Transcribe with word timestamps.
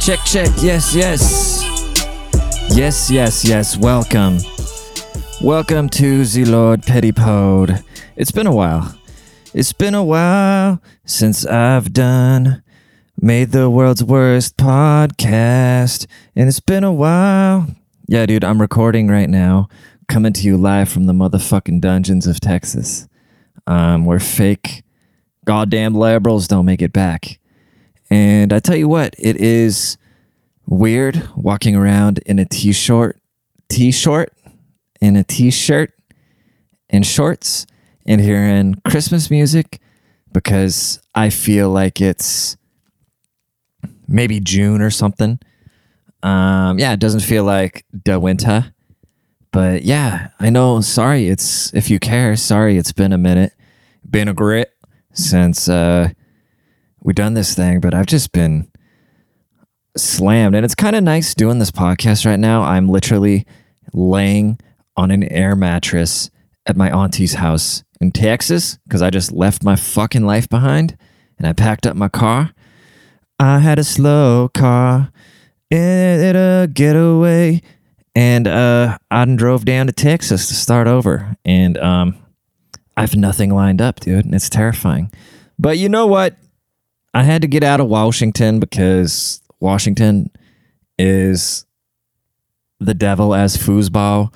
Check, 0.00 0.18
check. 0.24 0.50
Yes, 0.60 0.94
yes. 0.94 1.62
Yes, 2.70 3.10
yes, 3.10 3.44
yes. 3.44 3.76
Welcome. 3.76 4.38
Welcome 5.42 5.88
to 5.90 6.24
the 6.24 6.44
Lord 6.44 6.82
Pettipode. 6.82 7.84
It's 8.16 8.30
been 8.30 8.46
a 8.46 8.54
while. 8.54 8.94
It's 9.54 9.72
been 9.72 9.94
a 9.94 10.04
while 10.04 10.82
since 11.04 11.46
I've 11.46 11.92
done 11.92 12.62
made 13.20 13.52
the 13.52 13.68
world's 13.68 14.02
worst 14.02 14.56
podcast. 14.56 16.06
And 16.34 16.48
it's 16.48 16.60
been 16.60 16.84
a 16.84 16.92
while. 16.92 17.66
Yeah, 18.08 18.26
dude, 18.26 18.44
I'm 18.44 18.60
recording 18.60 19.08
right 19.08 19.30
now, 19.30 19.68
coming 20.10 20.32
to 20.32 20.42
you 20.42 20.56
live 20.56 20.88
from 20.88 21.06
the 21.06 21.12
motherfucking 21.12 21.80
dungeons 21.80 22.26
of 22.26 22.40
Texas, 22.40 23.08
um, 23.68 24.04
where 24.04 24.18
fake 24.18 24.82
goddamn 25.44 25.94
liberals 25.94 26.48
don't 26.48 26.66
make 26.66 26.82
it 26.82 26.92
back. 26.92 27.38
And 28.10 28.52
I 28.52 28.58
tell 28.58 28.74
you 28.74 28.88
what, 28.88 29.14
it 29.18 29.36
is 29.36 29.96
weird 30.66 31.28
walking 31.36 31.76
around 31.76 32.18
in 32.26 32.40
a 32.40 32.44
t-shirt, 32.44 33.20
t-shirt, 33.68 34.32
in 35.00 35.14
a 35.14 35.22
t-shirt 35.22 35.92
and 36.90 37.06
shorts 37.06 37.66
and 38.04 38.20
hearing 38.20 38.74
Christmas 38.84 39.30
music 39.30 39.80
because 40.32 41.00
I 41.14 41.30
feel 41.30 41.70
like 41.70 42.00
it's 42.00 42.56
maybe 44.08 44.40
June 44.40 44.82
or 44.82 44.90
something. 44.90 45.38
Um, 46.24 46.80
yeah, 46.80 46.92
it 46.92 47.00
doesn't 47.00 47.20
feel 47.20 47.44
like 47.44 47.86
the 47.92 48.18
winter. 48.18 48.74
But 49.52 49.82
yeah, 49.82 50.28
I 50.38 50.50
know. 50.50 50.80
Sorry, 50.80 51.28
it's 51.28 51.72
if 51.74 51.90
you 51.90 51.98
care. 51.98 52.36
Sorry, 52.36 52.76
it's 52.76 52.92
been 52.92 53.12
a 53.12 53.18
minute, 53.18 53.52
been 54.08 54.28
a 54.28 54.34
grit 54.34 54.72
since 55.12 55.68
uh, 55.68 56.10
we 57.02 57.12
done 57.12 57.34
this 57.34 57.54
thing. 57.54 57.80
But 57.80 57.94
I've 57.94 58.06
just 58.06 58.32
been 58.32 58.70
slammed, 59.96 60.54
and 60.54 60.64
it's 60.64 60.74
kind 60.74 60.94
of 60.94 61.02
nice 61.02 61.34
doing 61.34 61.58
this 61.58 61.72
podcast 61.72 62.24
right 62.24 62.38
now. 62.38 62.62
I'm 62.62 62.88
literally 62.88 63.44
laying 63.92 64.58
on 64.96 65.10
an 65.10 65.24
air 65.24 65.56
mattress 65.56 66.30
at 66.66 66.76
my 66.76 66.90
auntie's 66.90 67.34
house 67.34 67.82
in 68.00 68.12
Texas 68.12 68.78
because 68.84 69.02
I 69.02 69.10
just 69.10 69.32
left 69.32 69.64
my 69.64 69.76
fucking 69.76 70.24
life 70.24 70.48
behind 70.48 70.96
and 71.38 71.46
I 71.46 71.52
packed 71.52 71.86
up 71.86 71.96
my 71.96 72.08
car. 72.08 72.52
I 73.38 73.60
had 73.60 73.78
a 73.78 73.84
slow 73.84 74.48
car 74.52 75.10
in 75.70 76.36
a 76.36 76.68
getaway 76.72 77.62
and 78.14 78.48
uh, 78.48 78.98
I 79.10 79.24
drove 79.24 79.64
down 79.64 79.86
to 79.86 79.92
Texas 79.92 80.48
to 80.48 80.54
start 80.54 80.86
over. 80.86 81.36
And 81.44 81.78
um, 81.78 82.16
I 82.96 83.02
have 83.02 83.16
nothing 83.16 83.54
lined 83.54 83.80
up, 83.80 84.00
dude. 84.00 84.24
And 84.24 84.34
it's 84.34 84.50
terrifying. 84.50 85.10
But 85.58 85.78
you 85.78 85.88
know 85.88 86.06
what? 86.06 86.36
I 87.14 87.22
had 87.22 87.42
to 87.42 87.48
get 87.48 87.62
out 87.62 87.80
of 87.80 87.88
Washington 87.88 88.60
because 88.60 89.42
Washington 89.60 90.30
is 90.98 91.66
the 92.78 92.94
devil 92.94 93.34
as 93.34 93.56
foosball 93.56 94.32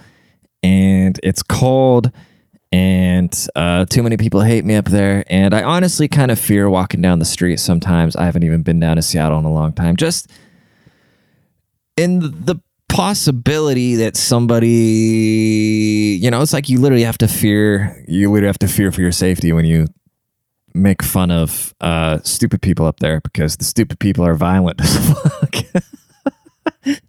and 0.62 1.18
it's 1.22 1.42
cold 1.42 2.10
and 2.72 3.46
uh, 3.54 3.84
too 3.84 4.02
many 4.02 4.16
people 4.16 4.40
hate 4.40 4.64
me 4.64 4.74
up 4.74 4.86
there 4.86 5.24
and 5.28 5.54
i 5.54 5.62
honestly 5.62 6.08
kind 6.08 6.30
of 6.30 6.38
fear 6.38 6.68
walking 6.68 7.00
down 7.00 7.18
the 7.18 7.24
street 7.24 7.58
sometimes 7.58 8.16
i 8.16 8.24
haven't 8.24 8.42
even 8.42 8.62
been 8.62 8.80
down 8.80 8.96
to 8.96 9.02
seattle 9.02 9.38
in 9.38 9.44
a 9.44 9.52
long 9.52 9.72
time 9.72 9.96
just 9.96 10.30
in 11.96 12.20
the 12.20 12.56
possibility 12.88 13.96
that 13.96 14.16
somebody 14.16 16.18
you 16.22 16.30
know 16.30 16.40
it's 16.40 16.52
like 16.52 16.68
you 16.68 16.78
literally 16.78 17.02
have 17.02 17.18
to 17.18 17.26
fear 17.26 18.04
you 18.06 18.30
literally 18.30 18.46
have 18.46 18.58
to 18.58 18.68
fear 18.68 18.92
for 18.92 19.00
your 19.00 19.10
safety 19.10 19.52
when 19.52 19.64
you 19.64 19.86
make 20.74 21.02
fun 21.02 21.30
of 21.30 21.74
uh, 21.80 22.18
stupid 22.22 22.60
people 22.60 22.86
up 22.86 23.00
there 23.00 23.20
because 23.20 23.56
the 23.56 23.64
stupid 23.64 23.98
people 23.98 24.24
are 24.24 24.34
violent 24.34 24.80
as 24.84 25.12
fuck 25.12 25.54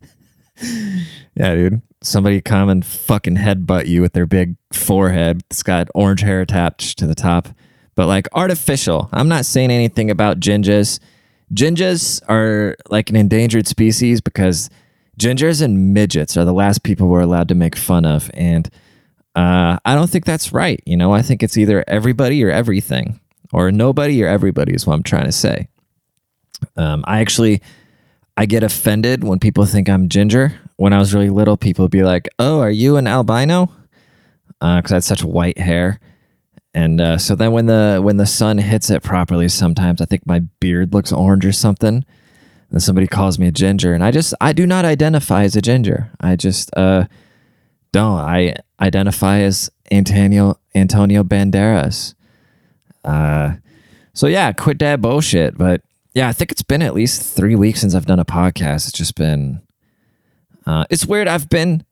yeah 1.35 1.55
dude 1.55 1.81
somebody 2.05 2.41
come 2.41 2.69
and 2.69 2.85
fucking 2.85 3.35
headbutt 3.35 3.87
you 3.87 4.01
with 4.01 4.13
their 4.13 4.25
big 4.25 4.55
forehead. 4.71 5.41
It's 5.49 5.63
got 5.63 5.89
orange 5.95 6.21
hair 6.21 6.41
attached 6.41 6.97
to 6.99 7.07
the 7.07 7.15
top, 7.15 7.49
but 7.95 8.07
like 8.07 8.27
artificial. 8.33 9.09
I'm 9.11 9.27
not 9.27 9.45
saying 9.45 9.71
anything 9.71 10.11
about 10.11 10.39
gingers. 10.39 10.99
Gingers 11.53 12.21
are 12.29 12.75
like 12.89 13.09
an 13.09 13.15
endangered 13.15 13.67
species 13.67 14.21
because 14.21 14.69
gingers 15.19 15.61
and 15.61 15.93
midgets 15.93 16.37
are 16.37 16.45
the 16.45 16.53
last 16.53 16.83
people 16.83 17.07
we're 17.07 17.21
allowed 17.21 17.47
to 17.49 17.55
make 17.55 17.75
fun 17.75 18.05
of. 18.05 18.29
And 18.33 18.69
uh, 19.35 19.77
I 19.83 19.95
don't 19.95 20.09
think 20.09 20.25
that's 20.25 20.53
right. 20.53 20.81
You 20.85 20.97
know, 20.97 21.13
I 21.13 21.21
think 21.21 21.43
it's 21.43 21.57
either 21.57 21.83
everybody 21.87 22.43
or 22.43 22.51
everything, 22.51 23.19
or 23.53 23.71
nobody 23.71 24.23
or 24.23 24.27
everybody 24.27 24.73
is 24.73 24.87
what 24.87 24.93
I'm 24.93 25.03
trying 25.03 25.25
to 25.25 25.31
say. 25.31 25.67
Um, 26.77 27.03
I 27.07 27.19
actually 27.19 27.61
I 28.37 28.45
get 28.45 28.63
offended 28.63 29.23
when 29.23 29.39
people 29.39 29.65
think 29.65 29.89
I'm 29.89 30.09
ginger. 30.09 30.59
When 30.77 30.93
I 30.93 30.99
was 30.99 31.13
really 31.13 31.29
little, 31.29 31.57
people 31.57 31.83
would 31.83 31.91
be 31.91 32.03
like, 32.03 32.27
"Oh, 32.39 32.59
are 32.59 32.71
you 32.71 32.97
an 32.97 33.07
albino?" 33.07 33.71
Because 34.59 34.91
uh, 34.91 34.95
I 34.95 34.97
had 34.97 35.03
such 35.03 35.23
white 35.23 35.57
hair, 35.57 35.99
and 36.73 36.99
uh, 36.99 37.17
so 37.17 37.35
then 37.35 37.51
when 37.51 37.65
the 37.65 37.99
when 38.03 38.17
the 38.17 38.25
sun 38.25 38.57
hits 38.57 38.89
it 38.89 39.03
properly, 39.03 39.47
sometimes 39.47 40.01
I 40.01 40.05
think 40.05 40.25
my 40.25 40.39
beard 40.59 40.93
looks 40.93 41.11
orange 41.11 41.45
or 41.45 41.53
something. 41.53 42.03
And 42.71 42.81
somebody 42.81 43.07
calls 43.07 43.39
me 43.39 43.47
a 43.47 43.51
ginger, 43.51 43.93
and 43.93 44.03
I 44.03 44.11
just 44.11 44.33
I 44.41 44.51
do 44.51 44.65
not 44.65 44.85
identify 44.85 45.43
as 45.43 45.55
a 45.55 45.61
ginger. 45.61 46.11
I 46.19 46.35
just 46.35 46.75
uh, 46.75 47.05
don't. 47.91 48.19
I 48.19 48.55
identify 48.79 49.39
as 49.39 49.69
Antonio 49.91 50.59
Antonio 50.73 51.23
Banderas. 51.23 52.15
Uh, 53.03 53.53
so 54.13 54.27
yeah, 54.27 54.51
quit 54.51 54.79
that 54.79 55.01
bullshit. 55.01 55.57
But 55.57 55.81
yeah, 56.13 56.27
I 56.27 56.33
think 56.33 56.51
it's 56.51 56.63
been 56.63 56.81
at 56.81 56.95
least 56.95 57.35
three 57.35 57.55
weeks 57.55 57.81
since 57.81 57.93
I've 57.93 58.05
done 58.05 58.19
a 58.19 58.25
podcast. 58.25 58.87
It's 58.87 58.93
just 58.93 59.15
been, 59.15 59.61
uh, 60.65 60.85
it's 60.89 61.05
weird. 61.05 61.27
I've 61.27 61.49
been, 61.49 61.83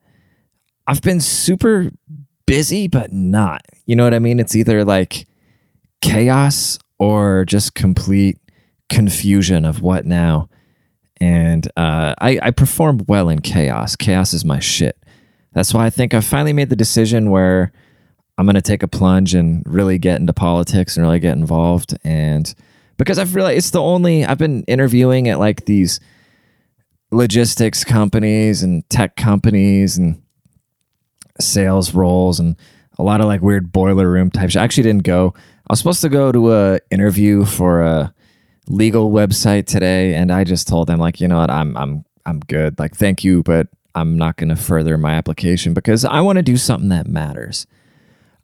I've 0.88 1.01
been 1.01 1.19
super 1.19 1.91
busy, 2.45 2.88
but 2.88 3.11
not. 3.11 3.61
You 3.85 3.95
know 3.95 4.05
what 4.05 4.13
I 4.13 4.19
mean? 4.19 4.40
It's 4.40 4.55
either 4.55 4.84
like 4.85 5.28
chaos 6.01 6.79
or 7.00 7.44
just 7.45 7.75
complete 7.75 8.40
confusion 8.90 9.66
of 9.66 9.81
what 9.81 10.05
now. 10.05 10.50
And 11.23 11.66
uh, 11.78 12.16
I, 12.19 12.38
I 12.41 12.51
perform 12.51 13.06
well 13.07 13.29
in 13.29 13.39
chaos. 13.39 13.95
Chaos 13.95 14.34
is 14.34 14.44
my 14.44 14.59
shit. 14.59 14.97
That's 15.53 15.73
why 15.73 15.85
I 15.85 15.89
think 15.89 16.13
I 16.13 16.19
finally 16.19 16.51
made 16.51 16.69
the 16.69 16.75
decision 16.75 17.29
where 17.29 17.72
I'm 18.38 18.45
going 18.45 18.56
to 18.56 18.61
take 18.61 18.84
a 18.84 18.89
plunge 18.89 19.34
and 19.34 19.63
really 19.66 19.97
get 19.97 20.19
into 20.19 20.34
politics 20.34 20.97
and 20.97 21.06
really 21.06 21.22
get 21.22 21.38
involved. 21.38 21.97
And 22.03 22.53
because 22.97 23.17
I've 23.19 23.35
realized 23.35 23.57
it's 23.57 23.69
the 23.69 23.81
only 23.81 24.25
I've 24.25 24.38
been 24.38 24.63
interviewing 24.63 25.29
at 25.29 25.39
like 25.39 25.63
these 25.63 26.01
logistics 27.09 27.85
companies 27.85 28.61
and 28.61 28.88
tech 28.90 29.16
companies 29.16 29.97
and 29.97 30.22
sales 31.40 31.94
roles 31.94 32.38
and 32.41 32.57
a 33.00 33.03
lot 33.03 33.22
of 33.22 33.28
like 33.28 33.41
weird 33.41 33.72
boiler 33.72 34.09
room 34.09 34.29
type 34.29 34.50
shit. 34.50 34.61
I 34.61 34.66
actually 34.66 34.84
didn't 34.84 35.03
go. 35.03 35.34
I 35.38 35.72
was 35.72 35.79
supposed 35.79 36.01
to 36.01 36.09
go 36.09 36.34
to 36.34 36.53
a 36.53 36.79
interview 36.91 37.45
for 37.45 37.81
a 37.81 38.13
legal 38.68 39.12
website 39.12 39.66
today 39.66 40.16
and 40.16 40.31
I 40.31 40.44
just 40.44 40.68
told 40.68 40.88
them 40.88 41.00
like, 41.00 41.19
you 41.19 41.28
know 41.28 41.40
what, 41.40 41.50
I'm 41.50 41.75
I'm 41.78 42.06
I'm 42.25 42.40
good. 42.40 42.79
Like 42.79 42.96
thank 42.96 43.24
you, 43.24 43.44
but 43.44 43.68
I'm 43.96 44.18
not 44.18 44.38
going 44.38 44.50
to 44.50 44.56
further 44.56 44.97
my 44.97 45.13
application 45.13 45.74
because 45.74 46.03
I 46.03 46.22
want 46.22 46.38
to 46.38 46.44
do 46.44 46.57
something 46.57 46.90
that 46.90 47.07
matters. 47.07 47.68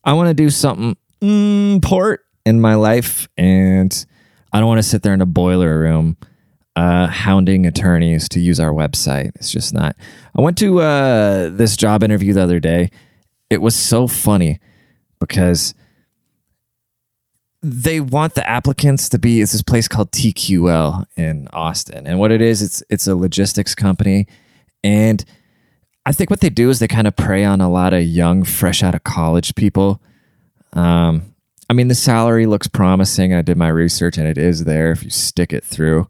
I 0.03 0.13
want 0.13 0.28
to 0.28 0.34
do 0.34 0.50
something 0.50 0.96
important 1.22 2.22
in 2.46 2.62
my 2.62 2.75
life 2.75 3.28
and 3.38 4.06
I 4.53 4.59
don't 4.59 4.68
want 4.68 4.79
to 4.79 4.88
sit 4.88 5.02
there 5.02 5.13
in 5.13 5.22
a 5.22 5.25
boiler 5.25 5.79
room 5.79 6.18
uh, 6.75 7.08
hounding 7.08 7.66
attorneys 7.66 8.29
to 8.29 8.40
use 8.40 8.59
our 8.59 8.72
website. 8.72 9.31
It's 9.35 9.52
just 9.52 9.74
not. 9.74 9.96
I 10.35 10.41
went 10.41 10.58
to 10.59 10.79
uh, 10.79 11.50
this 11.50 11.75
job 11.75 12.03
interview 12.03 12.34
the 12.34 12.41
other 12.41 12.59
day. 12.59 12.91
It 13.50 13.62
was 13.62 13.75
so 13.75 14.08
funny 14.08 14.59
because 15.19 15.74
they 17.61 18.00
want 18.00 18.35
the 18.35 18.47
applicants 18.47 19.09
to 19.09 19.20
be. 19.20 19.41
It's 19.41 19.52
this 19.52 19.61
place 19.61 19.88
called 19.88 20.11
TQL 20.11 21.06
in 21.16 21.47
Austin, 21.53 22.08
and 22.08 22.20
what 22.20 22.32
it 22.32 22.41
is, 22.41 22.61
it's 22.61 22.84
it's 22.90 23.08
a 23.08 23.16
logistics 23.16 23.76
company, 23.76 24.28
and 24.84 25.23
I 26.06 26.11
think 26.11 26.29
what 26.29 26.40
they 26.40 26.50
do 26.50 26.70
is 26.70 26.79
they 26.79 26.88
kind 26.88 27.08
of 27.08 27.16
prey 27.16 27.44
on 27.44 27.61
a 27.61 27.70
lot 27.70 27.94
of 27.94 28.03
young, 28.03 28.44
fresh 28.44 28.82
out 28.82 28.96
of 28.96 29.03
college 29.03 29.53
people. 29.56 30.02
Um, 30.73 31.35
I 31.70 31.73
mean, 31.73 31.88
the 31.88 31.96
salary 31.96 32.47
looks 32.47 32.67
promising. 32.67 33.34
I 33.34 33.44
did 33.44 33.58
my 33.58 33.67
research 33.67 34.17
and 34.17 34.28
it 34.28 34.38
is 34.38 34.64
there 34.64 34.91
if 34.91 35.03
you 35.03 35.11
stick 35.11 35.53
it 35.53 35.64
through. 35.64 36.09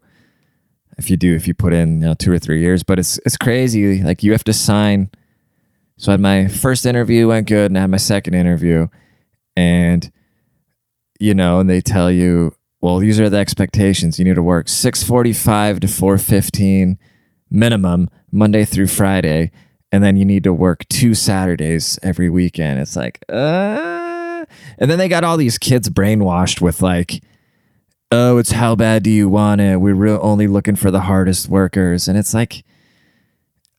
If 0.96 1.10
you 1.10 1.18
do, 1.18 1.34
if 1.34 1.46
you 1.46 1.52
put 1.54 1.74
in 1.74 2.00
you 2.00 2.08
know, 2.08 2.14
two 2.14 2.32
or 2.32 2.38
three 2.38 2.60
years, 2.60 2.82
but 2.82 2.98
it's 2.98 3.18
it's 3.26 3.36
crazy. 3.36 4.02
Like 4.02 4.22
you 4.22 4.32
have 4.32 4.44
to 4.44 4.52
sign. 4.52 5.10
So 5.98 6.10
I 6.10 6.14
had 6.14 6.20
my 6.20 6.48
first 6.48 6.86
interview 6.86 7.28
went 7.28 7.46
good, 7.46 7.70
and 7.70 7.76
I 7.76 7.82
had 7.82 7.90
my 7.90 7.98
second 7.98 8.32
interview, 8.32 8.88
and 9.54 10.10
you 11.20 11.34
know, 11.34 11.60
and 11.60 11.70
they 11.70 11.80
tell 11.80 12.10
you, 12.10 12.54
well, 12.80 12.98
these 12.98 13.20
are 13.20 13.30
the 13.30 13.36
expectations. 13.36 14.18
You 14.18 14.24
need 14.24 14.36
to 14.36 14.42
work 14.42 14.68
six 14.68 15.02
forty-five 15.02 15.80
to 15.80 15.88
four 15.88 16.18
fifteen 16.18 16.98
minimum 17.50 18.08
Monday 18.32 18.64
through 18.64 18.88
Friday, 18.88 19.50
and 19.92 20.02
then 20.02 20.16
you 20.16 20.24
need 20.24 20.44
to 20.44 20.52
work 20.52 20.88
two 20.88 21.14
Saturdays 21.14 21.98
every 22.02 22.30
weekend. 22.30 22.80
It's 22.80 22.96
like, 22.96 23.24
uh 23.28 24.44
And 24.78 24.90
then 24.90 24.98
they 24.98 25.08
got 25.08 25.24
all 25.24 25.36
these 25.36 25.58
kids 25.58 25.88
brainwashed 25.88 26.60
with 26.60 26.82
like, 26.82 27.22
oh, 28.10 28.38
it's 28.38 28.52
how 28.52 28.74
bad 28.74 29.02
do 29.02 29.10
you 29.10 29.28
want 29.28 29.60
it? 29.60 29.80
We're 29.80 29.94
real 29.94 30.18
only 30.22 30.46
looking 30.46 30.76
for 30.76 30.90
the 30.90 31.02
hardest 31.02 31.48
workers. 31.48 32.08
And 32.08 32.18
it's 32.18 32.34
like, 32.34 32.64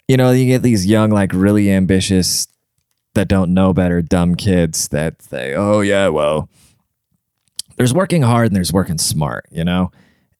you 0.08 0.18
know, 0.18 0.32
you 0.32 0.46
get 0.46 0.62
these 0.62 0.86
young, 0.86 1.10
like 1.10 1.34
really 1.34 1.72
ambitious 1.72 2.48
that 3.14 3.28
don't 3.28 3.54
know 3.54 3.74
better, 3.74 4.02
dumb 4.02 4.36
kids 4.36 4.88
that 4.90 5.22
say, 5.22 5.54
oh, 5.54 5.82
yeah, 5.82 6.08
well, 6.08 6.50
there's 7.78 7.94
working 7.94 8.22
hard 8.22 8.48
and 8.48 8.56
there's 8.56 8.74
working 8.74 8.98
smart, 8.98 9.46
you 9.52 9.64
know? 9.64 9.92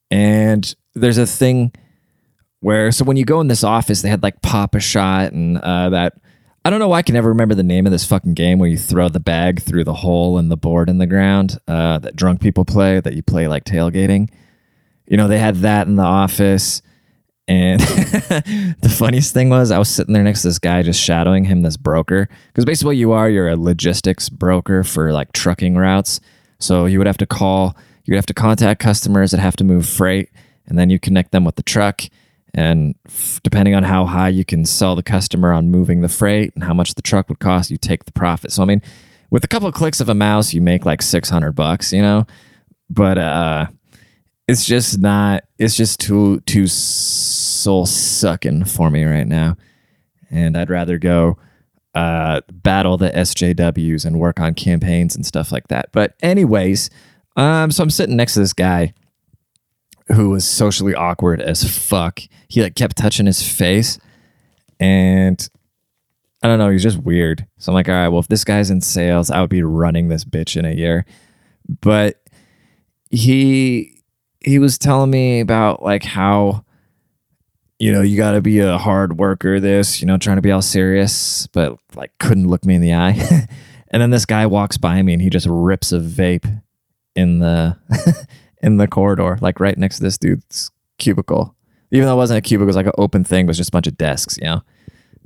And 0.10 0.74
there's 0.94 1.18
a 1.18 1.26
thing 1.26 1.72
where, 2.60 2.92
so 2.92 3.06
when 3.06 3.18
you 3.18 3.26
go 3.26 3.42
in 3.42 3.48
this 3.48 3.64
office, 3.64 4.02
they 4.02 4.10
had 4.10 4.24
like 4.24 4.42
Pop-A-Shot 4.42 5.34
and 5.34 5.58
uh, 5.58 5.90
that. 5.90 6.14
I 6.64 6.70
don't 6.70 6.78
know 6.78 6.90
why 6.90 7.00
I 7.00 7.02
can 7.02 7.16
never 7.16 7.30
remember 7.30 7.56
the 7.56 7.64
name 7.64 7.88
of 7.88 7.92
this 7.92 8.06
fucking 8.06 8.36
game 8.36 8.60
where 8.60 8.70
you 8.70 8.78
throw 8.78 9.10
the 9.10 9.20
bag 9.20 9.64
through 9.64 9.84
the 9.84 9.96
hole 9.96 10.38
in 10.38 10.50
the 10.50 10.58
board 10.58 10.90
in 10.90 11.00
the 11.00 11.08
ground 11.08 11.58
uh, 11.68 11.98
that 11.98 12.16
drunk 12.16 12.40
people 12.40 12.66
play, 12.66 13.00
that 13.00 13.16
you 13.16 13.24
play 13.24 13.48
like 13.48 13.64
tailgating. 13.64 14.30
You 15.08 15.18
know, 15.18 15.28
they 15.28 15.40
had 15.40 15.56
that 15.58 15.88
in 15.88 15.96
the 15.96 16.04
office. 16.04 16.84
And 17.48 17.82
the 17.82 18.96
funniest 18.96 19.34
thing 19.34 19.50
was, 19.50 19.72
I 19.72 19.80
was 19.80 19.90
sitting 19.90 20.14
there 20.14 20.24
next 20.24 20.44
to 20.44 20.50
this 20.50 20.60
guy 20.60 20.84
just 20.84 21.02
shadowing 21.02 21.46
him, 21.46 21.64
this 21.64 21.78
broker. 21.78 22.30
Because 22.48 22.66
basically, 22.66 22.90
what 22.90 22.98
you 22.98 23.12
are, 23.12 23.30
you're 23.30 23.50
a 23.50 23.58
logistics 23.58 24.30
broker 24.30 24.84
for 24.84 25.12
like 25.12 25.34
trucking 25.34 25.76
routes. 25.76 26.20
So 26.62 26.86
you 26.86 26.98
would 26.98 27.08
have 27.08 27.18
to 27.18 27.26
call, 27.26 27.76
you 28.06 28.14
would 28.14 28.18
have 28.18 28.26
to 28.28 28.34
contact 28.34 28.80
customers 28.82 29.32
that 29.32 29.40
have 29.40 29.56
to 29.58 29.64
move 29.64 29.88
freight, 29.88 30.30
and 30.66 30.78
then 30.78 30.90
you 30.90 31.00
connect 31.00 31.32
them 31.32 31.44
with 31.44 31.56
the 31.56 31.64
truck. 31.64 32.02
And 32.54 32.96
f- 33.08 33.40
depending 33.44 33.76
on 33.76 33.84
how 33.84 34.06
high 34.06 34.30
you 34.30 34.44
can 34.44 34.66
sell 34.66 34.96
the 34.96 35.04
customer 35.04 35.54
on 35.54 35.72
moving 35.72 36.02
the 36.02 36.10
freight 36.10 36.54
and 36.54 36.64
how 36.64 36.74
much 36.74 36.96
the 36.96 37.02
truck 37.02 37.30
would 37.30 37.40
cost, 37.40 37.72
you 37.72 37.78
take 37.78 38.06
the 38.06 38.12
profit. 38.12 38.52
So, 38.52 38.62
I 38.62 38.66
mean, 38.66 38.82
with 39.30 39.44
a 39.44 39.48
couple 39.48 39.70
of 39.70 39.74
clicks 39.74 40.02
of 40.02 40.10
a 40.10 40.16
mouse, 40.16 40.54
you 40.54 40.62
make 40.62 40.86
like 40.86 41.02
600 41.02 41.54
bucks, 41.54 41.94
you 41.94 42.02
know? 42.02 42.28
But, 42.90 43.18
uh, 43.18 43.68
it's 44.52 44.66
just 44.66 45.00
not 45.00 45.46
it's 45.58 45.78
just 45.78 46.00
too 46.00 46.42
too 46.42 46.68
soul 46.68 47.86
sucking 47.86 48.66
for 48.66 48.92
me 48.92 49.06
right 49.06 49.28
now 49.28 49.56
and 50.30 50.58
i'd 50.58 50.70
rather 50.70 50.98
go 50.98 51.38
uh, 51.94 52.42
battle 52.52 52.98
the 52.98 53.10
sjws 53.12 54.06
and 54.06 54.20
work 54.20 54.40
on 54.40 54.54
campaigns 54.54 55.16
and 55.16 55.26
stuff 55.26 55.52
like 55.52 55.68
that. 55.68 55.92
But 55.92 56.16
anyways 56.22 56.90
um 57.38 57.72
so 57.72 57.82
i'm 57.82 57.90
sitting 57.90 58.18
next 58.18 58.34
to 58.34 58.40
this 58.40 58.54
guy 58.54 58.94
who 60.08 60.30
was 60.32 60.46
socially 60.46 60.94
awkward 60.94 61.42
as 61.42 61.64
fuck. 61.64 62.20
He 62.50 62.62
like 62.62 62.76
kept 62.76 62.98
touching 62.98 63.26
his 63.26 63.42
face 63.48 63.98
and 64.80 65.50
i 66.44 66.48
don't 66.48 66.60
know 66.60 66.70
he's 66.70 66.84
just 66.84 66.98
weird. 66.98 67.48
So 67.58 67.72
i'm 67.72 67.74
like 67.74 67.88
all 67.88 67.96
right 67.96 68.10
well 68.10 68.20
if 68.20 68.28
this 68.28 68.44
guy's 68.44 68.70
in 68.70 68.82
sales 68.82 69.32
i 69.32 69.40
would 69.40 69.50
be 69.50 69.64
running 69.64 70.10
this 70.10 70.26
bitch 70.26 70.58
in 70.58 70.66
a 70.66 70.74
year. 70.74 71.06
But 71.82 72.22
he 73.10 74.02
he 74.42 74.60
was 74.60 74.78
telling 74.78 75.12
me 75.12 75.40
about 75.40 75.84
like 75.84 76.04
how 76.04 76.66
you 77.82 77.92
know 77.92 78.02
you 78.02 78.16
got 78.16 78.34
to 78.34 78.42
be 78.42 78.60
a 78.60 78.78
hard 78.78 79.18
worker 79.18 79.60
this 79.60 80.02
you 80.02 80.06
know 80.06 80.18
trying 80.18 80.38
to 80.38 80.42
be 80.42 80.52
all 80.52 80.62
serious 80.62 81.48
but 81.48 81.78
like 81.96 82.12
couldn't 82.20 82.48
look 82.48 82.66
me 82.66 82.76
in 82.76 82.82
the 82.82 82.94
eye. 82.94 83.48
And 83.94 84.02
then 84.02 84.10
this 84.10 84.26
guy 84.26 84.46
walks 84.46 84.78
by 84.78 85.02
me 85.02 85.12
and 85.12 85.22
he 85.22 85.30
just 85.30 85.48
rips 85.50 85.92
a 85.92 86.00
vape 86.00 86.62
in 87.14 87.40
the 87.40 87.78
in 88.64 88.78
the 88.78 88.88
corridor 88.88 89.38
like 89.42 89.60
right 89.60 89.78
next 89.78 89.98
to 89.98 90.04
this 90.04 90.18
dude's 90.18 90.72
cubicle. 90.98 91.56
Even 91.92 92.08
though 92.08 92.14
it 92.14 92.18
wasn't 92.18 92.38
a 92.38 92.42
cubicle 92.42 92.68
it 92.68 92.68
was 92.68 92.78
like 92.78 92.86
an 92.86 92.94
open 92.98 93.26
thing 93.26 93.46
it 93.46 93.48
was 93.50 93.58
just 93.58 93.70
a 93.70 93.74
bunch 93.74 93.88
of 93.88 93.98
desks 93.98 94.38
you 94.38 94.46
know 94.46 94.62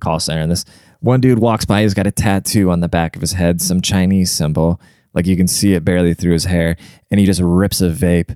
call 0.02 0.19
center. 0.19 0.42
And 0.42 0.52
this 0.52 0.66
one 1.00 1.22
dude 1.22 1.38
walks 1.38 1.63
by 1.63 1.84
he's 1.84 1.94
got 1.94 2.07
a 2.07 2.12
tattoo 2.12 2.72
on 2.72 2.80
the 2.80 2.90
back 2.90 3.16
of 3.16 3.22
his 3.22 3.34
head 3.34 3.62
some 3.62 3.81
chinese 3.81 4.31
symbol. 4.31 4.81
Like 5.13 5.28
you 5.28 5.38
can 5.38 5.48
see 5.48 5.74
it 5.74 5.86
barely 5.86 6.16
through 6.16 6.34
his 6.34 6.46
hair. 6.46 6.75
And 7.12 7.19
he 7.19 7.28
just 7.28 7.42
rips 7.42 7.81
a 7.81 7.90
vape 7.90 8.36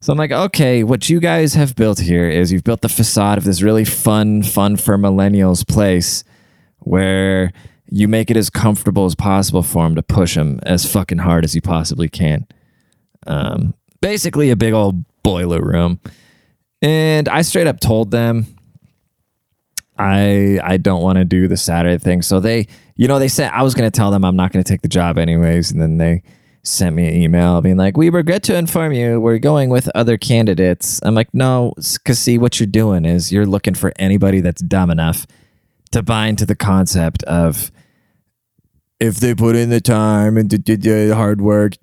so 0.00 0.12
I'm 0.12 0.18
like, 0.18 0.32
okay, 0.32 0.84
what 0.84 1.08
you 1.08 1.20
guys 1.20 1.54
have 1.54 1.74
built 1.74 1.98
here 2.00 2.28
is 2.28 2.52
you've 2.52 2.64
built 2.64 2.82
the 2.82 2.88
facade 2.88 3.38
of 3.38 3.44
this 3.44 3.62
really 3.62 3.84
fun, 3.84 4.42
fun 4.42 4.76
for 4.76 4.96
millennials 4.96 5.66
place 5.66 6.22
where 6.80 7.52
you 7.88 8.08
make 8.08 8.30
it 8.30 8.36
as 8.36 8.50
comfortable 8.50 9.06
as 9.06 9.14
possible 9.14 9.62
for 9.62 9.84
them 9.84 9.94
to 9.94 10.02
push 10.02 10.34
them 10.34 10.60
as 10.64 10.90
fucking 10.90 11.18
hard 11.18 11.44
as 11.44 11.54
you 11.54 11.60
possibly 11.60 12.08
can. 12.08 12.46
Um, 13.26 13.74
basically, 14.00 14.50
a 14.50 14.56
big 14.56 14.72
old 14.72 15.04
boiler 15.22 15.60
room. 15.60 16.00
And 16.82 17.28
I 17.28 17.42
straight 17.42 17.66
up 17.66 17.80
told 17.80 18.10
them 18.10 18.46
I 19.98 20.60
I 20.62 20.76
don't 20.76 21.02
want 21.02 21.18
to 21.18 21.24
do 21.24 21.48
the 21.48 21.56
Saturday 21.56 21.98
thing. 21.98 22.22
So 22.22 22.38
they, 22.38 22.66
you 22.96 23.08
know, 23.08 23.18
they 23.18 23.28
said 23.28 23.50
I 23.52 23.62
was 23.62 23.74
going 23.74 23.90
to 23.90 23.96
tell 23.96 24.10
them 24.10 24.24
I'm 24.24 24.36
not 24.36 24.52
going 24.52 24.62
to 24.62 24.68
take 24.68 24.82
the 24.82 24.88
job 24.88 25.18
anyways, 25.18 25.72
and 25.72 25.80
then 25.80 25.98
they 25.98 26.22
sent 26.66 26.96
me 26.96 27.06
an 27.08 27.14
email 27.14 27.60
being 27.60 27.76
like, 27.76 27.96
"We 27.96 28.10
regret 28.10 28.42
to 28.44 28.56
inform 28.56 28.92
you 28.92 29.20
we're 29.20 29.38
going 29.38 29.70
with 29.70 29.88
other 29.94 30.16
candidates." 30.16 31.00
I'm 31.02 31.14
like, 31.14 31.32
"No, 31.32 31.72
because 31.76 32.18
see 32.18 32.38
what 32.38 32.58
you're 32.58 32.66
doing 32.66 33.04
is 33.04 33.32
you're 33.32 33.46
looking 33.46 33.74
for 33.74 33.92
anybody 33.98 34.40
that's 34.40 34.62
dumb 34.62 34.90
enough 34.90 35.26
to 35.92 36.02
buy 36.02 36.26
into 36.26 36.44
the 36.44 36.56
concept 36.56 37.22
of 37.24 37.70
if 38.98 39.16
they 39.16 39.34
put 39.34 39.56
in 39.56 39.70
the 39.70 39.80
time 39.80 40.36
and 40.36 40.50
the 40.50 41.12
hard 41.14 41.40
work." 41.40 41.74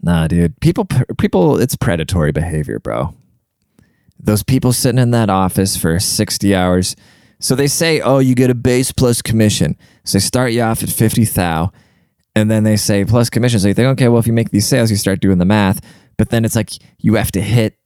Nah, 0.00 0.28
dude. 0.28 0.60
People, 0.60 0.86
people, 1.18 1.58
it's 1.58 1.74
predatory 1.76 2.32
behavior, 2.32 2.78
bro. 2.78 3.14
Those 4.20 4.42
people 4.42 4.72
sitting 4.72 4.98
in 4.98 5.10
that 5.12 5.30
office 5.30 5.76
for 5.76 5.98
60 5.98 6.54
hours. 6.54 6.96
So 7.40 7.54
they 7.54 7.66
say, 7.68 8.00
oh, 8.00 8.18
you 8.18 8.34
get 8.34 8.50
a 8.50 8.54
base 8.54 8.90
plus 8.92 9.22
commission. 9.22 9.76
So 10.04 10.18
they 10.18 10.22
start 10.22 10.52
you 10.52 10.62
off 10.62 10.82
at 10.82 10.88
50 10.88 11.24
thou 11.24 11.72
and 12.38 12.50
then 12.50 12.64
they 12.64 12.76
say 12.76 13.04
plus 13.04 13.28
commission. 13.28 13.60
So 13.60 13.68
you 13.68 13.74
think, 13.74 13.88
okay, 13.88 14.08
well, 14.08 14.18
if 14.18 14.26
you 14.26 14.32
make 14.32 14.50
these 14.50 14.66
sales, 14.66 14.90
you 14.90 14.96
start 14.96 15.20
doing 15.20 15.38
the 15.38 15.44
math. 15.44 15.80
But 16.16 16.30
then 16.30 16.44
it's 16.44 16.56
like 16.56 16.70
you 16.98 17.14
have 17.14 17.32
to 17.32 17.40
hit, 17.40 17.76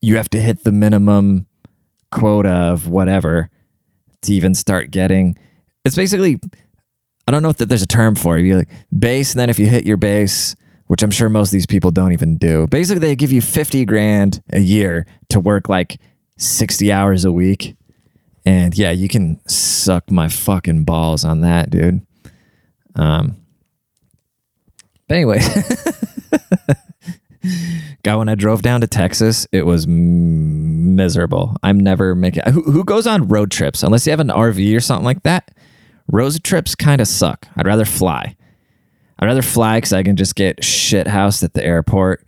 you 0.00 0.16
have 0.16 0.28
to 0.30 0.40
hit 0.40 0.64
the 0.64 0.72
minimum 0.72 1.46
quota 2.10 2.50
of 2.50 2.88
whatever 2.88 3.50
to 4.22 4.32
even 4.32 4.54
start 4.54 4.90
getting. 4.90 5.36
It's 5.84 5.96
basically, 5.96 6.40
I 7.26 7.30
don't 7.30 7.42
know 7.42 7.50
if 7.50 7.58
there's 7.58 7.82
a 7.82 7.86
term 7.86 8.14
for 8.14 8.38
it. 8.38 8.44
You 8.44 8.58
like 8.58 8.68
base, 8.96 9.32
and 9.32 9.40
then 9.40 9.50
if 9.50 9.58
you 9.58 9.66
hit 9.66 9.86
your 9.86 9.96
base, 9.96 10.56
which 10.86 11.02
I'm 11.02 11.10
sure 11.10 11.28
most 11.28 11.48
of 11.48 11.52
these 11.52 11.66
people 11.66 11.90
don't 11.90 12.12
even 12.12 12.38
do. 12.38 12.66
Basically, 12.66 13.00
they 13.00 13.14
give 13.14 13.32
you 13.32 13.40
50 13.40 13.84
grand 13.84 14.42
a 14.52 14.60
year 14.60 15.06
to 15.28 15.38
work 15.38 15.68
like 15.68 16.00
60 16.38 16.90
hours 16.90 17.24
a 17.24 17.32
week. 17.32 17.76
And 18.44 18.76
yeah, 18.76 18.90
you 18.90 19.08
can 19.08 19.40
suck 19.46 20.10
my 20.10 20.28
fucking 20.28 20.84
balls 20.84 21.24
on 21.24 21.42
that, 21.42 21.70
dude. 21.70 22.00
Um, 22.94 23.36
but 25.08 25.16
anyway, 25.16 25.40
God, 28.02 28.18
when 28.18 28.28
I 28.28 28.34
drove 28.34 28.62
down 28.62 28.80
to 28.82 28.86
Texas, 28.86 29.46
it 29.52 29.66
was 29.66 29.86
miserable. 29.86 31.56
I'm 31.62 31.80
never 31.80 32.14
making. 32.14 32.42
Who, 32.52 32.62
who 32.62 32.84
goes 32.84 33.06
on 33.06 33.28
road 33.28 33.50
trips 33.50 33.82
unless 33.82 34.06
you 34.06 34.10
have 34.10 34.20
an 34.20 34.28
RV 34.28 34.76
or 34.76 34.80
something 34.80 35.04
like 35.04 35.22
that? 35.22 35.50
Road 36.10 36.42
trips 36.44 36.74
kind 36.74 37.00
of 37.00 37.08
suck. 37.08 37.46
I'd 37.56 37.66
rather 37.66 37.84
fly. 37.84 38.36
I'd 39.18 39.26
rather 39.26 39.42
fly 39.42 39.78
because 39.78 39.92
I 39.92 40.02
can 40.02 40.16
just 40.16 40.36
get 40.36 40.62
shit 40.62 41.06
housed 41.06 41.42
at 41.42 41.54
the 41.54 41.64
airport 41.64 42.24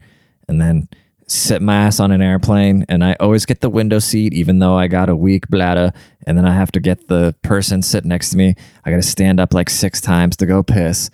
and 0.49 0.60
then 0.60 0.88
sit 1.26 1.62
my 1.62 1.76
ass 1.76 2.00
on 2.00 2.10
an 2.10 2.20
airplane. 2.20 2.84
And 2.88 3.04
I 3.04 3.16
always 3.20 3.46
get 3.46 3.60
the 3.60 3.70
window 3.70 4.00
seat, 4.00 4.34
even 4.34 4.58
though 4.58 4.76
I 4.76 4.88
got 4.88 5.08
a 5.08 5.14
weak 5.14 5.49
bladder. 5.49 5.92
And 6.26 6.37
then 6.37 6.46
I 6.46 6.54
have 6.54 6.72
to 6.72 6.80
get 6.80 7.08
the 7.08 7.34
person 7.42 7.82
sitting 7.82 8.08
next 8.08 8.30
to 8.30 8.37
me. 8.37 8.54
I 8.84 8.90
got 8.90 8.96
to 8.96 9.02
stand 9.02 9.38
up 9.38 9.54
like 9.54 9.70
six 9.70 10.00
times 10.00 10.37
to 10.38 10.46
go 10.46 10.62
piss 10.62 11.10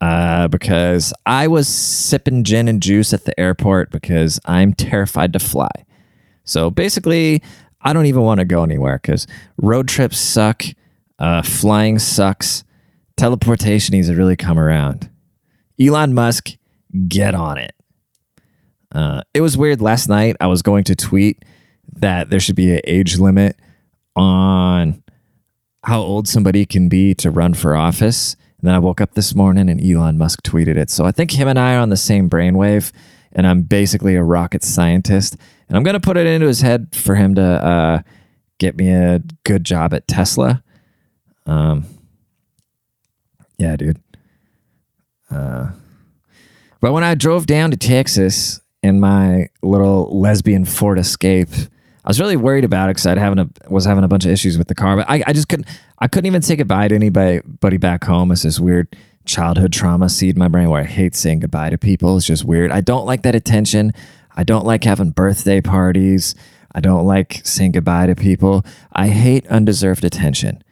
uh, 0.00 0.48
because 0.48 1.12
I 1.26 1.48
was 1.48 1.68
sipping 1.68 2.44
gin 2.44 2.68
and 2.68 2.82
juice 2.82 3.12
at 3.12 3.24
the 3.24 3.38
airport 3.38 3.90
because 3.90 4.40
I'm 4.44 4.72
terrified 4.72 5.32
to 5.32 5.38
fly. 5.38 5.70
So 6.44 6.70
basically, 6.70 7.42
I 7.82 7.92
don't 7.92 8.06
even 8.06 8.22
want 8.22 8.38
to 8.38 8.44
go 8.44 8.62
anywhere 8.62 8.98
because 9.02 9.26
road 9.56 9.88
trips 9.88 10.18
suck, 10.18 10.64
uh, 11.18 11.42
flying 11.42 11.98
sucks, 11.98 12.64
teleportation 13.16 13.92
needs 13.92 14.08
to 14.08 14.14
really 14.14 14.36
come 14.36 14.58
around. 14.58 15.10
Elon 15.80 16.14
Musk, 16.14 16.50
get 17.06 17.34
on 17.34 17.58
it. 17.58 17.74
Uh, 18.92 19.22
it 19.34 19.40
was 19.40 19.56
weird 19.56 19.80
last 19.80 20.08
night. 20.08 20.36
I 20.40 20.46
was 20.46 20.62
going 20.62 20.84
to 20.84 20.96
tweet 20.96 21.44
that 21.96 22.30
there 22.30 22.40
should 22.40 22.56
be 22.56 22.72
an 22.72 22.80
age 22.84 23.18
limit 23.18 23.56
on 24.16 25.02
how 25.84 26.00
old 26.00 26.26
somebody 26.26 26.66
can 26.66 26.88
be 26.88 27.14
to 27.14 27.30
run 27.30 27.54
for 27.54 27.76
office. 27.76 28.36
And 28.60 28.68
then 28.68 28.74
I 28.74 28.78
woke 28.78 29.00
up 29.00 29.14
this 29.14 29.34
morning 29.34 29.68
and 29.68 29.80
Elon 29.80 30.18
Musk 30.18 30.42
tweeted 30.42 30.76
it. 30.76 30.90
So 30.90 31.04
I 31.04 31.12
think 31.12 31.30
him 31.32 31.46
and 31.46 31.58
I 31.58 31.74
are 31.74 31.80
on 31.80 31.90
the 31.90 31.96
same 31.96 32.28
brainwave, 32.28 32.92
and 33.32 33.46
I'm 33.46 33.62
basically 33.62 34.16
a 34.16 34.22
rocket 34.22 34.64
scientist. 34.64 35.36
And 35.68 35.76
I'm 35.76 35.84
going 35.84 35.94
to 35.94 36.00
put 36.00 36.16
it 36.16 36.26
into 36.26 36.46
his 36.46 36.60
head 36.60 36.88
for 36.94 37.14
him 37.14 37.34
to 37.36 37.42
uh, 37.42 38.02
get 38.58 38.76
me 38.76 38.90
a 38.90 39.20
good 39.44 39.64
job 39.64 39.94
at 39.94 40.08
Tesla. 40.08 40.62
Um, 41.46 41.86
yeah, 43.58 43.76
dude. 43.76 44.00
Uh, 45.30 45.70
but 46.80 46.92
when 46.92 47.04
I 47.04 47.14
drove 47.14 47.46
down 47.46 47.70
to 47.70 47.76
Texas 47.76 48.60
in 48.82 48.98
my 48.98 49.48
little 49.62 50.18
lesbian 50.18 50.64
Ford 50.64 50.98
Escape, 50.98 51.48
I 52.08 52.10
was 52.10 52.20
really 52.20 52.36
worried 52.36 52.64
about 52.64 52.88
it 52.88 52.94
because 52.94 53.04
I'd 53.04 53.18
having 53.18 53.38
a 53.38 53.50
was 53.68 53.84
having 53.84 54.02
a 54.02 54.08
bunch 54.08 54.24
of 54.24 54.30
issues 54.30 54.56
with 54.56 54.68
the 54.68 54.74
car. 54.74 54.96
But 54.96 55.10
I, 55.10 55.22
I 55.26 55.34
just 55.34 55.46
couldn't 55.46 55.68
I 55.98 56.08
couldn't 56.08 56.24
even 56.24 56.40
say 56.40 56.56
goodbye 56.56 56.88
to 56.88 56.94
anybody 56.94 57.76
back 57.76 58.02
home. 58.04 58.32
It's 58.32 58.44
this 58.44 58.58
weird 58.58 58.96
childhood 59.26 59.74
trauma 59.74 60.08
seed 60.08 60.36
in 60.36 60.38
my 60.38 60.48
brain 60.48 60.70
where 60.70 60.80
I 60.80 60.86
hate 60.86 61.14
saying 61.14 61.40
goodbye 61.40 61.68
to 61.68 61.76
people. 61.76 62.16
It's 62.16 62.24
just 62.24 62.46
weird. 62.46 62.72
I 62.72 62.80
don't 62.80 63.04
like 63.04 63.24
that 63.24 63.34
attention. 63.34 63.92
I 64.34 64.42
don't 64.42 64.64
like 64.64 64.84
having 64.84 65.10
birthday 65.10 65.60
parties. 65.60 66.34
I 66.74 66.80
don't 66.80 67.04
like 67.04 67.42
saying 67.44 67.72
goodbye 67.72 68.06
to 68.06 68.14
people. 68.14 68.64
I 68.90 69.08
hate 69.08 69.46
undeserved 69.48 70.02
attention. 70.02 70.64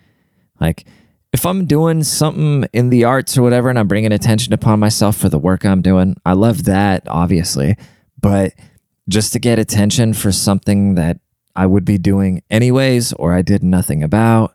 Like, 0.59 0.87
if 1.35 1.45
I'm 1.45 1.67
doing 1.67 2.03
something 2.03 2.67
in 2.73 2.89
the 2.89 3.05
arts 3.05 3.37
or 3.37 3.43
whatever 3.43 3.69
and 3.69 3.79
I'm 3.79 3.89
bringing 3.89 4.13
attention 4.13 4.55
upon 4.55 4.81
myself 4.81 5.19
for 5.19 5.29
the 5.29 5.39
work 5.39 5.67
I'm 5.67 5.83
doing, 5.83 6.17
I 6.25 6.33
love 6.33 6.65
that, 6.65 7.07
obviously. 7.09 7.77
But 8.19 8.55
just 9.09 9.35
to 9.35 9.39
get 9.39 9.59
attention 9.59 10.15
for 10.15 10.33
something 10.33 10.95
that 10.95 11.19
I 11.57 11.67
would 11.67 11.85
be 11.85 11.99
doing 11.99 12.43
anyways 12.51 13.13
or 13.15 13.33
I 13.35 13.43
did 13.43 13.63
nothing 13.63 14.03
about, 14.03 14.55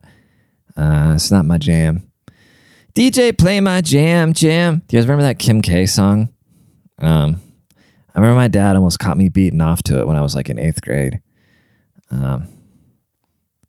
uh, 0.77 1.13
it's 1.15 1.31
not 1.31 1.45
my 1.45 1.57
jam. 1.57 2.09
DJ, 2.93 3.37
play 3.37 3.59
my 3.59 3.81
jam, 3.81 4.33
jam. 4.33 4.83
Do 4.87 4.95
you 4.95 5.01
guys 5.01 5.07
remember 5.07 5.23
that 5.23 5.39
Kim 5.39 5.61
K 5.61 5.85
song? 5.85 6.33
Um, 6.99 7.41
I 8.13 8.19
remember 8.19 8.35
my 8.35 8.47
dad 8.47 8.75
almost 8.75 8.99
caught 8.99 9.17
me 9.17 9.29
beating 9.29 9.61
off 9.61 9.81
to 9.83 9.99
it 9.99 10.07
when 10.07 10.17
I 10.17 10.21
was 10.21 10.35
like 10.35 10.49
in 10.49 10.59
eighth 10.59 10.81
grade. 10.81 11.21
Um, 12.11 12.47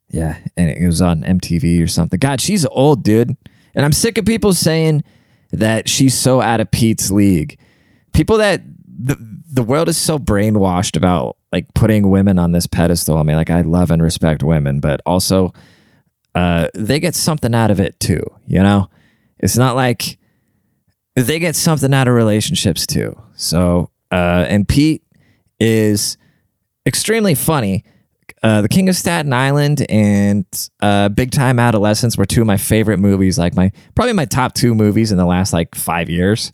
yeah, 0.09 0.37
and 0.57 0.69
it 0.69 0.85
was 0.85 1.01
on 1.01 1.23
MTV 1.23 1.81
or 1.83 1.87
something. 1.87 2.19
God, 2.19 2.41
she's 2.41 2.65
old, 2.65 3.03
dude. 3.03 3.35
And 3.73 3.85
I'm 3.85 3.93
sick 3.93 4.17
of 4.17 4.25
people 4.25 4.53
saying 4.53 5.03
that 5.51 5.89
she's 5.89 6.17
so 6.17 6.41
out 6.41 6.59
of 6.59 6.69
Pete's 6.69 7.09
league. 7.09 7.57
People 8.13 8.37
that 8.37 8.61
the 8.85 9.17
the 9.51 9.63
world 9.63 9.89
is 9.89 9.97
so 9.97 10.19
brainwashed 10.19 10.97
about 10.97 11.37
like 11.53 11.71
putting 11.75 12.09
women 12.09 12.39
on 12.39 12.51
this 12.51 12.65
pedestal. 12.65 13.17
I 13.17 13.23
mean, 13.23 13.35
like 13.35 13.51
I 13.51 13.61
love 13.61 13.91
and 13.91 14.01
respect 14.01 14.41
women, 14.41 14.79
but 14.79 15.01
also 15.05 15.53
uh, 16.33 16.67
they 16.73 16.99
get 16.99 17.13
something 17.13 17.53
out 17.53 17.69
of 17.69 17.79
it 17.79 17.99
too. 17.99 18.23
You 18.47 18.63
know, 18.63 18.89
it's 19.37 19.55
not 19.55 19.75
like 19.75 20.17
they 21.15 21.37
get 21.37 21.55
something 21.55 21.93
out 21.93 22.07
of 22.07 22.15
relationships 22.15 22.87
too. 22.87 23.15
So, 23.35 23.91
uh, 24.11 24.45
and 24.49 24.67
Pete 24.67 25.03
is 25.59 26.17
extremely 26.87 27.35
funny. 27.35 27.85
Uh, 28.41 28.63
the 28.63 28.67
King 28.67 28.89
of 28.89 28.95
Staten 28.95 29.31
Island 29.31 29.85
and 29.89 30.45
uh, 30.81 31.09
Big 31.09 31.29
Time 31.29 31.59
Adolescence 31.59 32.17
were 32.17 32.25
two 32.25 32.41
of 32.41 32.47
my 32.47 32.57
favorite 32.57 32.97
movies, 32.97 33.37
like 33.37 33.55
my 33.55 33.71
probably 33.93 34.13
my 34.13 34.25
top 34.25 34.53
two 34.53 34.73
movies 34.73 35.11
in 35.11 35.19
the 35.19 35.25
last 35.25 35.53
like 35.53 35.75
five 35.75 36.09
years. 36.09 36.51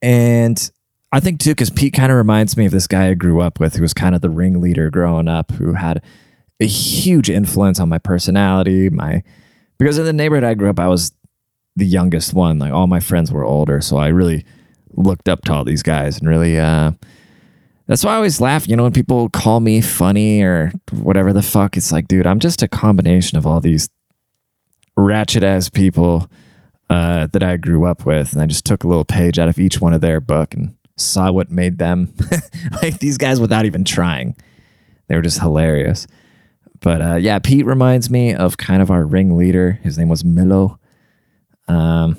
And 0.00 0.70
I 1.10 1.20
think 1.20 1.40
too, 1.40 1.50
because 1.50 1.70
Pete 1.70 1.94
kind 1.94 2.12
of 2.12 2.18
reminds 2.18 2.56
me 2.56 2.66
of 2.66 2.72
this 2.72 2.86
guy 2.86 3.08
I 3.08 3.14
grew 3.14 3.40
up 3.40 3.60
with, 3.60 3.76
who 3.76 3.82
was 3.82 3.94
kind 3.94 4.14
of 4.14 4.20
the 4.20 4.30
ringleader 4.30 4.90
growing 4.90 5.28
up, 5.28 5.52
who 5.52 5.72
had 5.72 6.02
a 6.60 6.66
huge 6.66 7.30
influence 7.30 7.80
on 7.80 7.88
my 7.88 7.98
personality. 7.98 8.90
My 8.90 9.22
because 9.78 9.98
in 9.98 10.04
the 10.04 10.12
neighborhood 10.12 10.44
I 10.44 10.54
grew 10.54 10.68
up, 10.68 10.78
I 10.78 10.88
was 10.88 11.12
the 11.76 11.86
youngest 11.86 12.34
one. 12.34 12.58
Like 12.58 12.72
all 12.72 12.86
my 12.86 13.00
friends 13.00 13.32
were 13.32 13.44
older, 13.44 13.80
so 13.80 13.96
I 13.96 14.08
really 14.08 14.44
looked 14.90 15.28
up 15.28 15.42
to 15.44 15.52
all 15.52 15.64
these 15.64 15.82
guys 15.82 16.18
and 16.18 16.28
really. 16.28 16.58
Uh, 16.58 16.92
that's 17.86 18.04
why 18.04 18.12
I 18.12 18.16
always 18.16 18.38
laugh. 18.38 18.68
You 18.68 18.76
know, 18.76 18.82
when 18.82 18.92
people 18.92 19.30
call 19.30 19.60
me 19.60 19.80
funny 19.80 20.42
or 20.42 20.72
whatever 20.92 21.32
the 21.32 21.40
fuck, 21.40 21.74
it's 21.74 21.90
like, 21.90 22.06
dude, 22.06 22.26
I'm 22.26 22.38
just 22.38 22.62
a 22.62 22.68
combination 22.68 23.38
of 23.38 23.46
all 23.46 23.62
these 23.62 23.88
ratchet 24.94 25.42
ass 25.42 25.70
people 25.70 26.30
uh, 26.90 27.28
that 27.28 27.42
I 27.42 27.56
grew 27.56 27.86
up 27.86 28.04
with, 28.04 28.34
and 28.34 28.42
I 28.42 28.46
just 28.46 28.66
took 28.66 28.84
a 28.84 28.88
little 28.88 29.06
page 29.06 29.38
out 29.38 29.48
of 29.48 29.58
each 29.58 29.80
one 29.80 29.94
of 29.94 30.02
their 30.02 30.20
book 30.20 30.52
and 30.52 30.74
saw 31.00 31.30
what 31.30 31.50
made 31.50 31.78
them 31.78 32.12
like 32.82 32.98
these 32.98 33.18
guys 33.18 33.40
without 33.40 33.64
even 33.66 33.84
trying. 33.84 34.36
They 35.08 35.16
were 35.16 35.22
just 35.22 35.40
hilarious. 35.40 36.06
But 36.80 37.02
uh, 37.02 37.14
yeah, 37.16 37.38
Pete 37.38 37.66
reminds 37.66 38.10
me 38.10 38.34
of 38.34 38.56
kind 38.56 38.82
of 38.82 38.90
our 38.90 39.04
ringleader. 39.04 39.80
His 39.82 39.98
name 39.98 40.08
was 40.08 40.24
Milo. 40.24 40.78
Um, 41.66 42.16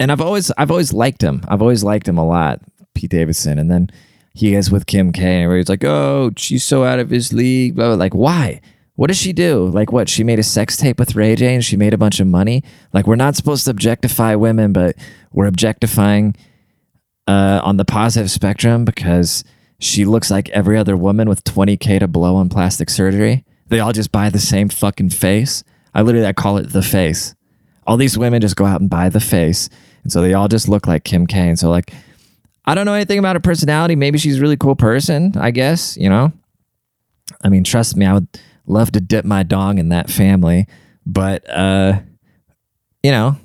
and 0.00 0.12
I've 0.12 0.20
always 0.20 0.50
I've 0.58 0.70
always 0.70 0.92
liked 0.92 1.22
him. 1.22 1.44
I've 1.48 1.62
always 1.62 1.84
liked 1.84 2.08
him 2.08 2.18
a 2.18 2.26
lot, 2.26 2.60
Pete 2.94 3.10
Davidson. 3.10 3.58
And 3.58 3.70
then 3.70 3.90
he 4.34 4.54
is 4.54 4.70
with 4.70 4.86
Kim 4.86 5.12
K, 5.12 5.22
and 5.22 5.44
everybody's 5.44 5.68
like, 5.68 5.84
"Oh, 5.84 6.30
she's 6.36 6.64
so 6.64 6.84
out 6.84 6.98
of 6.98 7.10
his 7.10 7.32
league." 7.32 7.74
Blah, 7.74 7.88
blah. 7.88 7.94
Like, 7.94 8.14
why? 8.14 8.60
What 8.94 9.08
does 9.08 9.16
she 9.16 9.32
do? 9.32 9.68
Like, 9.68 9.92
what? 9.92 10.08
She 10.08 10.24
made 10.24 10.40
a 10.40 10.44
sex 10.44 10.76
tape 10.76 10.98
with 10.98 11.14
Ray 11.14 11.36
J, 11.36 11.54
and 11.54 11.64
she 11.64 11.76
made 11.76 11.94
a 11.94 11.98
bunch 11.98 12.20
of 12.20 12.26
money. 12.26 12.64
Like, 12.92 13.06
we're 13.06 13.16
not 13.16 13.36
supposed 13.36 13.64
to 13.64 13.70
objectify 13.70 14.34
women, 14.34 14.72
but 14.72 14.96
we're 15.32 15.46
objectifying 15.46 16.36
uh, 17.28 17.60
on 17.62 17.76
the 17.76 17.84
positive 17.84 18.30
spectrum 18.30 18.84
because 18.84 19.44
she 19.78 20.04
looks 20.04 20.30
like 20.30 20.48
every 20.48 20.76
other 20.76 20.96
woman 20.96 21.28
with 21.28 21.44
20k 21.44 22.00
to 22.00 22.08
blow 22.08 22.34
on 22.34 22.48
plastic 22.48 22.90
surgery. 22.90 23.44
They 23.68 23.78
all 23.78 23.92
just 23.92 24.10
buy 24.10 24.30
the 24.30 24.40
same 24.40 24.70
fucking 24.70 25.10
face. 25.10 25.62
I 25.94 26.02
literally 26.02 26.26
I 26.26 26.32
call 26.32 26.56
it 26.56 26.72
the 26.72 26.82
face. 26.82 27.34
All 27.86 27.96
these 27.96 28.18
women 28.18 28.40
just 28.40 28.56
go 28.56 28.64
out 28.64 28.80
and 28.80 28.90
buy 28.90 29.08
the 29.08 29.20
face, 29.20 29.68
and 30.02 30.10
so 30.10 30.20
they 30.20 30.34
all 30.34 30.48
just 30.48 30.68
look 30.68 30.86
like 30.86 31.04
Kim 31.04 31.26
K. 31.26 31.54
So 31.54 31.70
like 31.70 31.92
I 32.68 32.74
don't 32.74 32.84
know 32.84 32.94
anything 32.94 33.18
about 33.18 33.36
her 33.36 33.40
personality. 33.40 33.96
Maybe 33.96 34.18
she's 34.18 34.38
a 34.38 34.40
really 34.42 34.58
cool 34.58 34.76
person, 34.76 35.32
I 35.38 35.50
guess, 35.52 35.96
you 35.96 36.10
know? 36.10 36.32
I 37.42 37.48
mean, 37.48 37.64
trust 37.64 37.96
me, 37.96 38.04
I 38.04 38.12
would 38.12 38.28
love 38.66 38.92
to 38.92 39.00
dip 39.00 39.24
my 39.24 39.42
dong 39.42 39.78
in 39.78 39.88
that 39.88 40.10
family. 40.10 40.66
But, 41.06 41.48
uh, 41.48 42.00
you 43.02 43.10
know, 43.10 43.36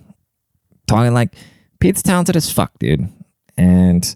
talking 0.87 1.13
like 1.13 1.35
Pete's 1.79 2.01
talented 2.01 2.35
as 2.35 2.51
fuck, 2.51 2.77
dude. 2.79 3.07
And 3.57 4.15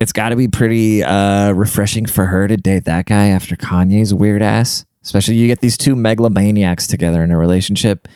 it's 0.00 0.12
got 0.12 0.30
to 0.30 0.36
be 0.36 0.48
pretty 0.48 1.02
uh, 1.02 1.52
refreshing 1.52 2.06
for 2.06 2.26
her 2.26 2.46
to 2.48 2.56
date 2.56 2.84
that 2.84 3.06
guy 3.06 3.28
after 3.28 3.56
Kanye's 3.56 4.12
weird 4.12 4.42
ass. 4.42 4.84
Especially 5.02 5.36
you 5.36 5.46
get 5.46 5.60
these 5.60 5.78
two 5.78 5.94
megalomaniacs 5.94 6.88
together 6.88 7.22
in 7.22 7.30
a 7.30 7.38
relationship. 7.38 8.08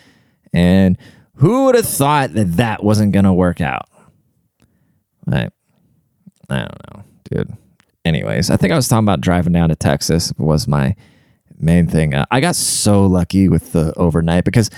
And 0.52 0.98
who 1.36 1.66
would 1.66 1.76
have 1.76 1.86
thought 1.86 2.34
that 2.34 2.56
that 2.56 2.82
wasn't 2.82 3.12
to 3.14 3.32
work 3.32 3.60
out? 3.60 3.88
Right. 5.26 5.52
I 6.48 6.58
don't 6.58 6.96
know, 6.96 7.04
dude. 7.30 7.56
Anyways, 8.04 8.50
I 8.50 8.56
think 8.56 8.72
I 8.72 8.76
was 8.76 8.88
talking 8.88 9.04
about 9.04 9.20
driving 9.20 9.52
down 9.52 9.68
to 9.68 9.76
Texas 9.76 10.32
was 10.36 10.66
my 10.66 10.96
main 11.58 11.86
thing. 11.86 12.14
Uh, 12.14 12.26
I 12.30 12.40
got 12.40 12.56
so 12.56 13.06
lucky 13.06 13.48
with 13.48 13.72
the 13.72 13.92
overnight 13.96 14.44
because 14.44 14.70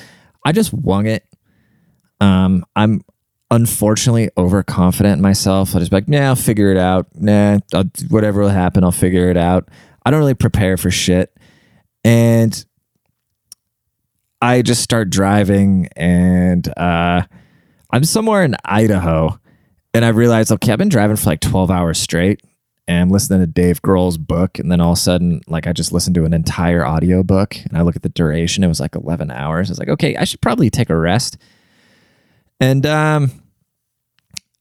I 0.45 0.53
just 0.53 0.73
wung 0.73 1.07
it. 1.07 1.27
Um, 2.21 2.65
I'm 2.77 3.03
unfortunately 3.53 4.31
overconfident 4.39 5.19
in 5.19 5.21
myself. 5.21 5.77
I 5.77 5.79
just 5.79 5.91
be 5.91 5.99
like, 5.99 6.09
nah, 6.09 6.29
I'll 6.29 6.37
figure 6.37 6.73
it 6.73 6.79
out. 6.79 7.07
Nah, 7.15 7.59
I'll, 7.75 7.85
whatever 8.09 8.41
will 8.41 8.49
happen, 8.49 8.83
I'll 8.83 8.91
figure 8.91 9.29
it 9.31 9.37
out. 9.37 9.69
I 10.05 10.11
don't 10.11 10.21
really 10.21 10.35
prepare 10.35 10.77
for 10.79 10.91
shit. 10.91 11.37
And 12.03 12.65
I 14.41 14.63
just 14.63 14.83
start 14.83 15.11
driving 15.11 15.89
and 15.95 16.67
uh, 16.79 17.23
I'm 17.91 18.05
somewhere 18.05 18.43
in 18.43 18.57
Idaho 18.65 19.39
and 19.93 20.05
I 20.05 20.09
realized, 20.09 20.51
okay, 20.51 20.73
I've 20.73 20.79
been 20.79 20.89
driving 20.89 21.17
for 21.17 21.29
like 21.29 21.41
12 21.41 21.71
hours 21.71 22.01
straight 22.01 22.41
and 22.89 23.03
I'm 23.03 23.11
listening 23.11 23.41
to 23.41 23.47
Dave 23.47 23.83
Grohl's 23.83 24.17
book. 24.17 24.59
And 24.59 24.73
then 24.73 24.81
all 24.81 24.93
of 24.93 24.99
a 24.99 25.01
sudden, 25.01 25.43
like 25.47 25.67
I 25.67 25.75
just 25.75 25.93
listened 25.93 26.15
to 26.15 26.25
an 26.25 26.33
entire 26.33 26.87
audio 26.87 27.23
book 27.23 27.55
and 27.67 27.77
I 27.77 27.83
look 27.83 27.97
at 27.97 28.03
the 28.03 28.09
duration. 28.09 28.65
It 28.65 28.69
was 28.69 28.81
like 28.81 28.97
11 28.97 29.31
hours. 29.31 29.69
I 29.69 29.73
was 29.73 29.79
like, 29.79 29.91
okay, 29.91 30.17
I 30.17 30.25
should 30.25 30.41
probably 30.41 30.71
take 30.71 30.89
a 30.89 30.97
rest. 30.97 31.37
And 32.59 32.87
um, 32.87 33.42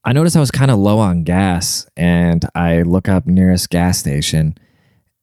I 0.04 0.14
noticed 0.14 0.36
I 0.36 0.40
was 0.40 0.52
kind 0.52 0.72
of 0.72 0.80
low 0.80 1.00
on 1.00 1.24
gas 1.24 1.88
and 1.96 2.44
I 2.56 2.82
look 2.82 3.08
up 3.08 3.28
nearest 3.28 3.70
gas 3.70 4.00
station. 4.00 4.58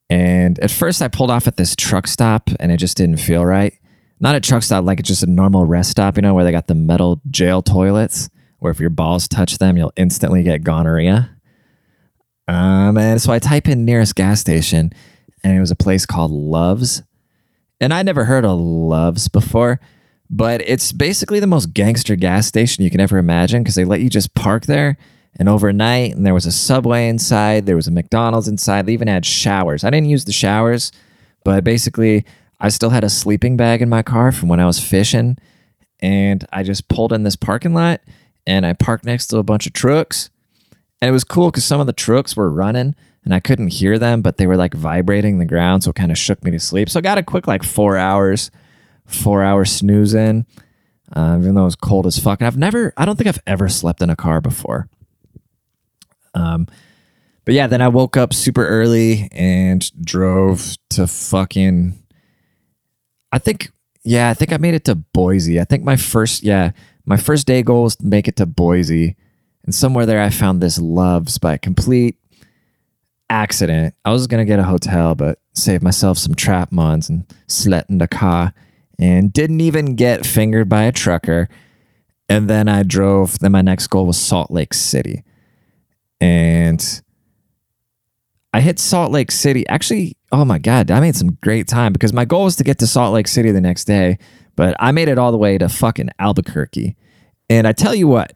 And 0.08 0.58
at 0.60 0.70
first 0.70 1.02
I 1.02 1.08
pulled 1.08 1.30
off 1.30 1.46
at 1.46 1.56
this 1.56 1.74
truck 1.74 2.06
stop 2.06 2.48
and 2.60 2.70
it 2.70 2.76
just 2.76 2.96
didn't 2.96 3.18
feel 3.18 3.44
right. 3.44 3.74
Not 4.20 4.34
a 4.34 4.40
truck 4.40 4.62
stop, 4.62 4.84
like 4.84 5.00
it's 5.00 5.08
just 5.08 5.22
a 5.22 5.26
normal 5.26 5.64
rest 5.64 5.90
stop, 5.90 6.16
you 6.16 6.22
know, 6.22 6.34
where 6.34 6.44
they 6.44 6.52
got 6.52 6.66
the 6.66 6.74
metal 6.74 7.20
jail 7.30 7.62
toilets 7.62 8.30
where 8.58 8.72
if 8.72 8.80
your 8.80 8.90
balls 8.90 9.28
touch 9.28 9.58
them, 9.58 9.76
you'll 9.76 9.92
instantly 9.96 10.42
get 10.42 10.64
gonorrhea. 10.64 11.30
Um, 12.46 12.96
and 12.96 13.20
so 13.20 13.32
I 13.32 13.38
type 13.38 13.68
in 13.68 13.84
nearest 13.84 14.14
gas 14.14 14.40
station, 14.40 14.92
and 15.44 15.56
it 15.56 15.60
was 15.60 15.70
a 15.70 15.76
place 15.76 16.06
called 16.06 16.30
Love's. 16.30 17.02
And 17.80 17.94
I 17.94 18.02
never 18.02 18.24
heard 18.24 18.44
of 18.44 18.58
Love's 18.58 19.28
before, 19.28 19.80
but 20.30 20.60
it's 20.62 20.92
basically 20.92 21.40
the 21.40 21.46
most 21.46 21.72
gangster 21.72 22.16
gas 22.16 22.46
station 22.46 22.84
you 22.84 22.90
can 22.90 23.00
ever 23.00 23.18
imagine 23.18 23.62
because 23.62 23.74
they 23.74 23.84
let 23.84 24.00
you 24.00 24.10
just 24.10 24.34
park 24.34 24.66
there 24.66 24.96
and 25.38 25.48
overnight. 25.48 26.14
And 26.14 26.26
there 26.26 26.34
was 26.34 26.46
a 26.46 26.52
subway 26.52 27.08
inside, 27.08 27.66
there 27.66 27.76
was 27.76 27.88
a 27.88 27.92
McDonald's 27.92 28.48
inside. 28.48 28.86
They 28.86 28.92
even 28.92 29.08
had 29.08 29.24
showers. 29.24 29.84
I 29.84 29.90
didn't 29.90 30.08
use 30.08 30.24
the 30.24 30.32
showers, 30.32 30.92
but 31.44 31.64
basically, 31.64 32.24
I 32.60 32.68
still 32.70 32.90
had 32.90 33.04
a 33.04 33.10
sleeping 33.10 33.56
bag 33.56 33.82
in 33.82 33.88
my 33.88 34.02
car 34.02 34.32
from 34.32 34.48
when 34.48 34.60
I 34.60 34.66
was 34.66 34.80
fishing. 34.80 35.38
And 36.00 36.44
I 36.52 36.62
just 36.62 36.88
pulled 36.88 37.12
in 37.12 37.22
this 37.22 37.36
parking 37.36 37.74
lot 37.74 38.00
and 38.46 38.64
I 38.64 38.72
parked 38.72 39.04
next 39.04 39.28
to 39.28 39.38
a 39.38 39.42
bunch 39.42 39.66
of 39.66 39.72
trucks. 39.72 40.30
And 41.00 41.08
it 41.08 41.12
was 41.12 41.24
cool 41.24 41.50
because 41.50 41.64
some 41.64 41.80
of 41.80 41.86
the 41.86 41.92
trucks 41.92 42.36
were 42.36 42.50
running 42.50 42.94
and 43.24 43.34
I 43.34 43.40
couldn't 43.40 43.68
hear 43.68 43.98
them, 43.98 44.22
but 44.22 44.36
they 44.36 44.46
were 44.46 44.56
like 44.56 44.74
vibrating 44.74 45.38
the 45.38 45.44
ground. 45.44 45.84
So 45.84 45.90
it 45.90 45.96
kind 45.96 46.10
of 46.10 46.18
shook 46.18 46.42
me 46.42 46.50
to 46.52 46.58
sleep. 46.58 46.88
So 46.88 46.98
I 46.98 47.02
got 47.02 47.18
a 47.18 47.22
quick 47.22 47.46
like 47.46 47.62
four 47.62 47.96
hours, 47.96 48.50
four 49.08 49.42
hour 49.42 49.64
snooze 49.64 50.14
in, 50.14 50.46
uh, 51.14 51.36
even 51.40 51.54
though 51.54 51.62
it 51.62 51.64
was 51.64 51.76
cold 51.76 52.06
as 52.06 52.18
fuck. 52.18 52.40
And 52.40 52.46
I've 52.46 52.56
never, 52.56 52.92
I 52.96 53.04
don't 53.04 53.16
think 53.16 53.28
I've 53.28 53.42
ever 53.46 53.68
slept 53.68 54.02
in 54.02 54.10
a 54.10 54.16
car 54.16 54.40
before. 54.40 54.88
Um, 56.34 56.68
but 57.44 57.54
yeah, 57.54 57.66
then 57.66 57.80
I 57.80 57.88
woke 57.88 58.16
up 58.16 58.34
super 58.34 58.66
early 58.66 59.28
and 59.32 59.90
drove 60.04 60.76
to 60.90 61.06
fucking, 61.06 61.98
I 63.32 63.38
think, 63.38 63.72
yeah, 64.04 64.28
I 64.28 64.34
think 64.34 64.52
I 64.52 64.58
made 64.58 64.74
it 64.74 64.84
to 64.84 64.94
Boise. 64.94 65.60
I 65.60 65.64
think 65.64 65.82
my 65.82 65.96
first, 65.96 66.42
yeah, 66.42 66.72
my 67.06 67.16
first 67.16 67.46
day 67.46 67.62
goal 67.62 67.84
was 67.84 67.96
to 67.96 68.06
make 68.06 68.28
it 68.28 68.36
to 68.36 68.46
Boise. 68.46 69.16
And 69.64 69.74
somewhere 69.74 70.06
there, 70.06 70.22
I 70.22 70.30
found 70.30 70.60
this 70.60 70.78
Loves 70.78 71.38
by 71.38 71.56
complete 71.56 72.16
accident. 73.30 73.94
I 74.04 74.12
was 74.12 74.26
going 74.26 74.40
to 74.40 74.50
get 74.50 74.58
a 74.58 74.64
hotel, 74.64 75.14
but 75.14 75.40
saved 75.54 75.82
myself 75.82 76.18
some 76.18 76.34
trap 76.34 76.70
mons 76.70 77.08
and 77.08 77.24
slept 77.46 77.90
in 77.90 77.98
the 77.98 78.08
car 78.08 78.52
and 78.98 79.32
didn't 79.32 79.60
even 79.60 79.94
get 79.94 80.26
fingered 80.26 80.68
by 80.68 80.84
a 80.84 80.92
trucker. 80.92 81.48
And 82.28 82.48
then 82.48 82.68
I 82.68 82.82
drove, 82.82 83.38
then 83.38 83.52
my 83.52 83.62
next 83.62 83.86
goal 83.86 84.06
was 84.06 84.18
Salt 84.18 84.50
Lake 84.50 84.74
City. 84.74 85.24
And 86.20 87.02
I 88.52 88.60
hit 88.60 88.78
Salt 88.78 89.12
Lake 89.12 89.30
City. 89.30 89.66
Actually, 89.68 90.16
oh 90.32 90.44
my 90.44 90.58
God, 90.58 90.90
I 90.90 91.00
made 91.00 91.16
some 91.16 91.38
great 91.42 91.68
time 91.68 91.92
because 91.92 92.12
my 92.12 92.24
goal 92.24 92.44
was 92.44 92.56
to 92.56 92.64
get 92.64 92.78
to 92.78 92.86
Salt 92.86 93.14
Lake 93.14 93.28
City 93.28 93.50
the 93.50 93.60
next 93.60 93.84
day, 93.84 94.18
but 94.56 94.76
I 94.80 94.92
made 94.92 95.08
it 95.08 95.18
all 95.18 95.32
the 95.32 95.38
way 95.38 95.58
to 95.58 95.68
fucking 95.68 96.10
Albuquerque. 96.18 96.96
And 97.48 97.66
I 97.66 97.72
tell 97.72 97.94
you 97.94 98.08
what, 98.08 98.32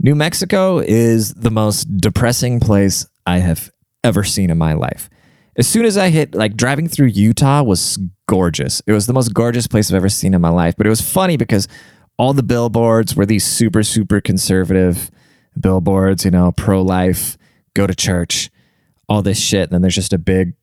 New 0.00 0.14
Mexico 0.14 0.78
is 0.78 1.34
the 1.34 1.50
most 1.50 1.84
depressing 1.98 2.60
place 2.60 3.06
I 3.26 3.38
have 3.38 3.70
ever 4.02 4.24
seen 4.24 4.50
in 4.50 4.58
my 4.58 4.72
life. 4.72 5.08
As 5.56 5.68
soon 5.68 5.84
as 5.84 5.96
I 5.96 6.10
hit, 6.10 6.34
like 6.34 6.56
driving 6.56 6.88
through 6.88 7.08
Utah 7.08 7.62
was 7.62 7.98
gorgeous. 8.26 8.82
It 8.86 8.92
was 8.92 9.06
the 9.06 9.12
most 9.12 9.34
gorgeous 9.34 9.66
place 9.66 9.90
I've 9.90 9.96
ever 9.96 10.08
seen 10.08 10.34
in 10.34 10.40
my 10.40 10.48
life. 10.48 10.74
But 10.76 10.86
it 10.86 10.90
was 10.90 11.00
funny 11.00 11.36
because 11.36 11.68
all 12.18 12.32
the 12.32 12.42
billboards 12.42 13.16
were 13.16 13.26
these 13.26 13.44
super, 13.44 13.82
super 13.82 14.20
conservative 14.20 15.10
billboards, 15.58 16.24
you 16.24 16.30
know, 16.30 16.52
pro 16.52 16.82
life, 16.82 17.36
go 17.74 17.86
to 17.86 17.94
church, 17.94 18.50
all 19.08 19.22
this 19.22 19.38
shit. 19.38 19.64
And 19.64 19.72
then 19.72 19.82
there's 19.82 19.94
just 19.94 20.12
a 20.12 20.18
big 20.18 20.54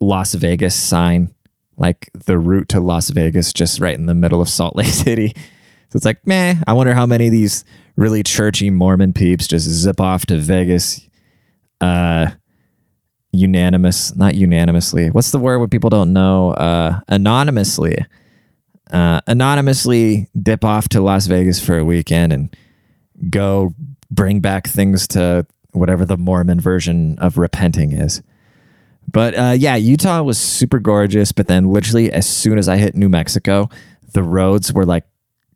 Las 0.00 0.34
Vegas 0.34 0.74
sign, 0.74 1.34
like 1.76 2.10
the 2.12 2.38
route 2.38 2.68
to 2.70 2.80
Las 2.80 3.10
Vegas, 3.10 3.52
just 3.52 3.80
right 3.80 3.94
in 3.94 4.06
the 4.06 4.14
middle 4.14 4.40
of 4.40 4.48
Salt 4.48 4.76
Lake 4.76 4.86
City. 4.92 5.32
So 5.90 5.96
it's 5.96 6.04
like, 6.04 6.26
meh, 6.26 6.56
I 6.66 6.72
wonder 6.72 6.94
how 6.94 7.06
many 7.06 7.26
of 7.26 7.32
these 7.32 7.64
really 7.96 8.22
churchy 8.22 8.70
Mormon 8.70 9.12
peeps 9.12 9.46
just 9.46 9.68
zip 9.68 10.00
off 10.00 10.26
to 10.26 10.38
Vegas. 10.38 11.08
Uh, 11.80 12.30
unanimous, 13.36 14.14
not 14.16 14.34
unanimously. 14.34 15.10
What's 15.10 15.30
the 15.30 15.38
word 15.38 15.58
when 15.58 15.68
people 15.68 15.90
don't 15.90 16.12
know? 16.12 16.52
Uh, 16.52 17.00
anonymously. 17.08 18.04
Uh, 18.90 19.20
anonymously 19.26 20.28
dip 20.40 20.64
off 20.64 20.88
to 20.90 21.00
Las 21.00 21.26
Vegas 21.26 21.64
for 21.64 21.76
a 21.76 21.84
weekend 21.84 22.32
and 22.32 22.56
go 23.30 23.74
bring 24.10 24.40
back 24.40 24.66
things 24.66 25.08
to 25.08 25.46
whatever 25.72 26.04
the 26.04 26.16
Mormon 26.16 26.60
version 26.60 27.18
of 27.18 27.36
repenting 27.36 27.92
is. 27.92 28.22
But 29.10 29.34
uh, 29.38 29.54
yeah, 29.56 29.76
Utah 29.76 30.22
was 30.22 30.38
super 30.38 30.78
gorgeous. 30.78 31.32
But 31.32 31.46
then, 31.46 31.70
literally, 31.70 32.12
as 32.12 32.28
soon 32.28 32.58
as 32.58 32.68
I 32.68 32.76
hit 32.76 32.94
New 32.94 33.08
Mexico, 33.08 33.68
the 34.12 34.22
roads 34.22 34.72
were 34.72 34.84
like 34.84 35.04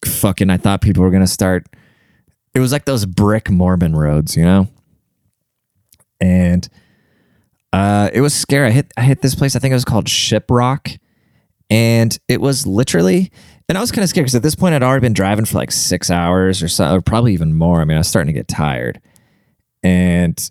fucking. 0.05 0.51
I 0.51 0.57
thought 0.57 0.81
people 0.81 1.03
were 1.03 1.11
to 1.11 1.27
start. 1.27 1.67
It 2.55 2.61
was 2.61 2.73
like 2.73 2.85
those 2.85 3.07
brick 3.07 3.51
Mormon 3.51 3.95
roads, 3.95 4.37
you 4.37 4.45
know? 4.45 4.69
And 6.21 6.69
uh, 7.73 8.11
it 8.13 8.21
was 8.21 8.35
scary. 8.35 8.69
I 8.69 8.71
hit 8.71 8.93
I 8.97 9.03
hit 9.03 9.23
this 9.23 9.35
place. 9.35 9.55
I 9.55 9.59
think 9.59 9.73
it 9.73 9.77
was 9.77 9.85
called 9.85 10.07
Shiprock, 10.07 10.99
and 11.69 12.19
it 12.29 12.41
was 12.41 12.67
literally. 12.67 13.31
And 13.69 13.79
I 13.79 13.81
was 13.81 13.93
kind 13.93 14.03
of 14.03 14.09
scared 14.09 14.25
because 14.25 14.35
at 14.35 14.43
this 14.43 14.57
point 14.57 14.75
I'd 14.75 14.83
already 14.83 15.03
been 15.03 15.13
driving 15.13 15.45
for 15.45 15.57
like 15.57 15.71
six 15.71 16.11
hours 16.11 16.61
or 16.61 16.69
so, 16.69 16.97
or 16.97 17.01
probably 17.01 17.33
even 17.33 17.55
more. 17.55 17.81
I 17.81 17.85
mean, 17.85 17.97
I 17.97 18.01
was 18.01 18.09
starting 18.09 18.35
to 18.35 18.39
get 18.39 18.49
tired, 18.49 19.01
and 19.85 20.51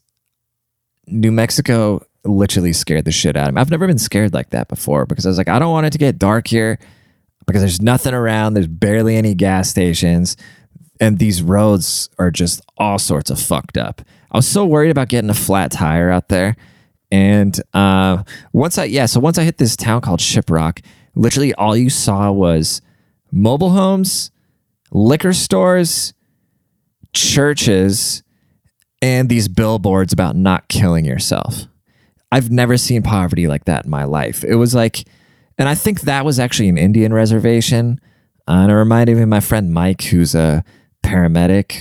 New 1.08 1.32
Mexico 1.32 2.02
literally 2.24 2.72
scared 2.72 3.06
the 3.06 3.12
shit 3.12 3.36
out 3.36 3.50
of 3.50 3.56
me. 3.56 3.62
I've 3.62 3.72
never 3.72 3.88
been 3.88 3.98
scared 3.98 4.34
like 4.34 4.52
that 4.52 4.70
before 4.70 5.06
because 5.06 5.26
I 5.26 5.30
was 5.30 5.38
like, 5.38 5.50
I 5.50 5.60
don't 5.60 5.72
want 5.72 5.88
it 5.88 5.92
to 5.92 5.98
get 5.98 6.20
dark 6.20 6.48
here 6.48 6.80
because 7.46 7.62
there's 7.62 7.82
nothing 7.82 8.14
around. 8.14 8.54
There's 8.54 8.68
barely 8.68 9.18
any 9.18 9.36
gas 9.36 9.70
stations, 9.70 10.38
and 11.02 11.20
these 11.20 11.42
roads 11.42 12.10
are 12.18 12.32
just 12.32 12.62
all 12.78 12.98
sorts 12.98 13.30
of 13.30 13.42
fucked 13.42 13.78
up. 13.78 14.02
I 14.32 14.38
was 14.38 14.48
so 14.48 14.66
worried 14.66 14.92
about 14.92 15.10
getting 15.10 15.30
a 15.30 15.36
flat 15.36 15.72
tire 15.72 16.10
out 16.10 16.30
there 16.30 16.56
and 17.12 17.60
uh, 17.74 18.24
once 18.54 18.78
I, 18.78 18.86
yeah, 18.86 19.06
so 19.06 19.20
once 19.20 19.38
I 19.38 19.44
hit 19.44 19.58
this 19.58 19.76
town 19.76 20.02
called 20.02 20.20
Shiprock, 20.20 20.84
literally 21.16 21.54
all 21.56 21.76
you 21.76 21.90
saw 21.90 22.32
was 22.32 22.82
mobile 23.32 23.72
homes, 23.72 24.32
liquor 24.92 25.34
stores, 25.34 26.14
churches, 27.14 28.24
and 29.02 29.30
these 29.30 29.48
billboards 29.48 30.14
about 30.14 30.36
not 30.36 30.68
killing 30.68 31.06
yourself. 31.06 31.66
I've 32.32 32.52
never 32.52 32.78
seen 32.78 33.02
poverty 33.02 33.48
like 33.48 33.66
that 33.66 33.86
in 33.86 33.92
my 33.92 34.04
life. 34.04 34.44
It 34.44 34.56
was 34.56 34.76
like, 34.76 35.08
and 35.58 35.68
I 35.68 35.76
think 35.76 36.02
that 36.02 36.26
was 36.26 36.40
actually 36.40 36.70
an 36.70 36.78
Indian 36.78 37.14
reservation. 37.14 38.00
Uh, 38.48 38.64
and 38.64 38.72
it 38.72 38.76
reminded 38.76 39.16
me 39.16 39.24
of 39.24 39.30
my 39.30 39.40
friend 39.40 39.74
Mike, 39.74 40.04
who's 40.04 40.36
a 40.36 40.64
paramedic 41.04 41.74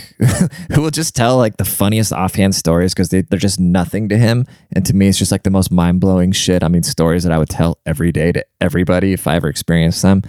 who 0.73 0.83
will 0.83 0.91
just 0.91 1.15
tell 1.15 1.37
like 1.37 1.57
the 1.57 1.65
funniest 1.65 2.13
offhand 2.13 2.55
stories 2.55 2.95
because 2.95 3.11
they, 3.11 3.23
they're 3.23 3.39
just 3.39 3.61
nothing 3.61 4.09
to 4.09 4.17
him. 4.17 4.47
And 4.73 4.85
to 4.87 4.95
me, 4.95 5.09
it's 5.09 5.19
just 5.19 5.33
like 5.33 5.43
the 5.43 5.51
most 5.51 5.71
mind 5.71 6.01
blowing 6.01 6.33
shit. 6.33 6.63
I 6.63 6.69
mean, 6.69 6.83
stories 6.83 7.25
that 7.25 7.33
I 7.33 7.39
would 7.39 7.49
tell 7.49 7.79
every 7.85 8.13
day 8.13 8.33
to 8.33 8.45
everybody 8.61 9.13
if 9.13 9.27
I 9.27 9.37
ever 9.37 9.49
experienced 9.49 10.03
them. 10.03 10.23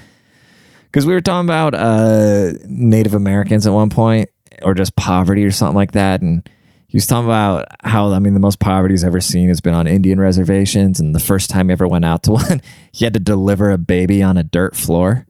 Because 0.85 1.05
we 1.05 1.13
were 1.13 1.21
talking 1.21 1.47
about 1.47 1.75
uh, 1.75 2.53
Native 2.65 3.13
Americans 3.13 3.67
at 3.67 3.73
one 3.73 3.89
point, 3.89 4.29
or 4.63 4.73
just 4.73 4.95
poverty 4.95 5.45
or 5.45 5.51
something 5.51 5.75
like 5.75 5.91
that. 5.91 6.21
And 6.21 6.47
he 6.87 6.97
was 6.97 7.05
talking 7.05 7.25
about 7.25 7.67
how, 7.83 8.11
I 8.11 8.19
mean, 8.19 8.33
the 8.33 8.39
most 8.39 8.59
poverty 8.59 8.93
he's 8.93 9.03
ever 9.03 9.21
seen 9.21 9.49
has 9.49 9.61
been 9.61 9.75
on 9.75 9.85
Indian 9.85 10.19
reservations. 10.19 10.99
And 10.99 11.13
the 11.13 11.19
first 11.19 11.49
time 11.49 11.69
he 11.69 11.73
ever 11.73 11.87
went 11.87 12.05
out 12.05 12.23
to 12.23 12.31
one, 12.33 12.61
he 12.91 13.05
had 13.05 13.13
to 13.13 13.19
deliver 13.19 13.69
a 13.69 13.77
baby 13.77 14.23
on 14.23 14.37
a 14.37 14.43
dirt 14.43 14.75
floor. 14.75 15.25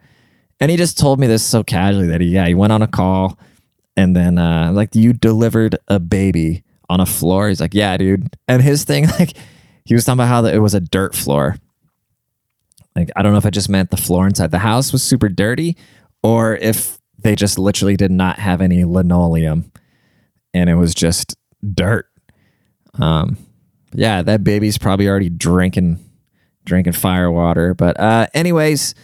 And 0.62 0.72
he 0.72 0.78
just 0.78 0.98
told 0.98 1.19
me 1.19 1.28
this 1.28 1.43
so 1.43 1.63
casually 1.63 2.08
that 2.08 2.22
he, 2.22 2.28
yeah, 2.28 2.48
he 2.48 2.54
went 2.54 2.74
on 2.74 2.82
a 2.82 2.88
call 2.88 3.38
and 3.99 4.15
then 4.15 4.38
uh, 4.38 4.71
like 4.71 4.95
you 4.95 5.12
delivered 5.12 5.77
a 5.89 5.99
baby 5.99 6.63
on 6.89 7.01
a 7.01 7.05
floor. 7.05 7.49
He's 7.49 7.59
like, 7.59 7.73
yeah, 7.73 7.97
dude. 7.97 8.33
And 8.47 8.62
his 8.62 8.85
thing, 8.85 9.07
like, 9.19 9.35
he 9.83 9.93
was 9.93 10.05
talking 10.05 10.21
about 10.21 10.29
how 10.29 10.45
it 10.45 10.59
was 10.59 10.73
a 10.73 10.79
dirt 10.79 11.13
floor. 11.13 11.57
Like, 12.95 13.09
I 13.17 13.21
don't 13.21 13.33
know 13.33 13.38
if 13.38 13.45
I 13.45 13.49
just 13.49 13.67
meant 13.67 13.91
the 13.91 13.97
floor 13.97 14.25
inside 14.25 14.51
the 14.51 14.59
house 14.59 14.93
was 14.93 15.03
super 15.03 15.27
dirty, 15.27 15.75
or 16.23 16.55
if 16.55 16.97
they 17.17 17.35
just 17.35 17.59
literally 17.59 17.97
did 17.97 18.09
not 18.09 18.39
have 18.39 18.62
any 18.62 18.85
linoleum, 18.85 19.69
and 20.53 20.69
it 20.69 20.75
was 20.75 20.95
just 20.95 21.35
dirt. 21.73 22.07
Um, 22.99 23.38
yeah, 23.93 24.21
that 24.21 24.45
baby's 24.45 24.77
probably 24.77 25.09
already 25.09 25.29
drinking 25.29 25.99
drinking 26.63 26.93
fire 26.93 27.29
water. 27.31 27.73
But 27.73 27.99
uh, 27.99 28.27
anyways, 28.33 28.95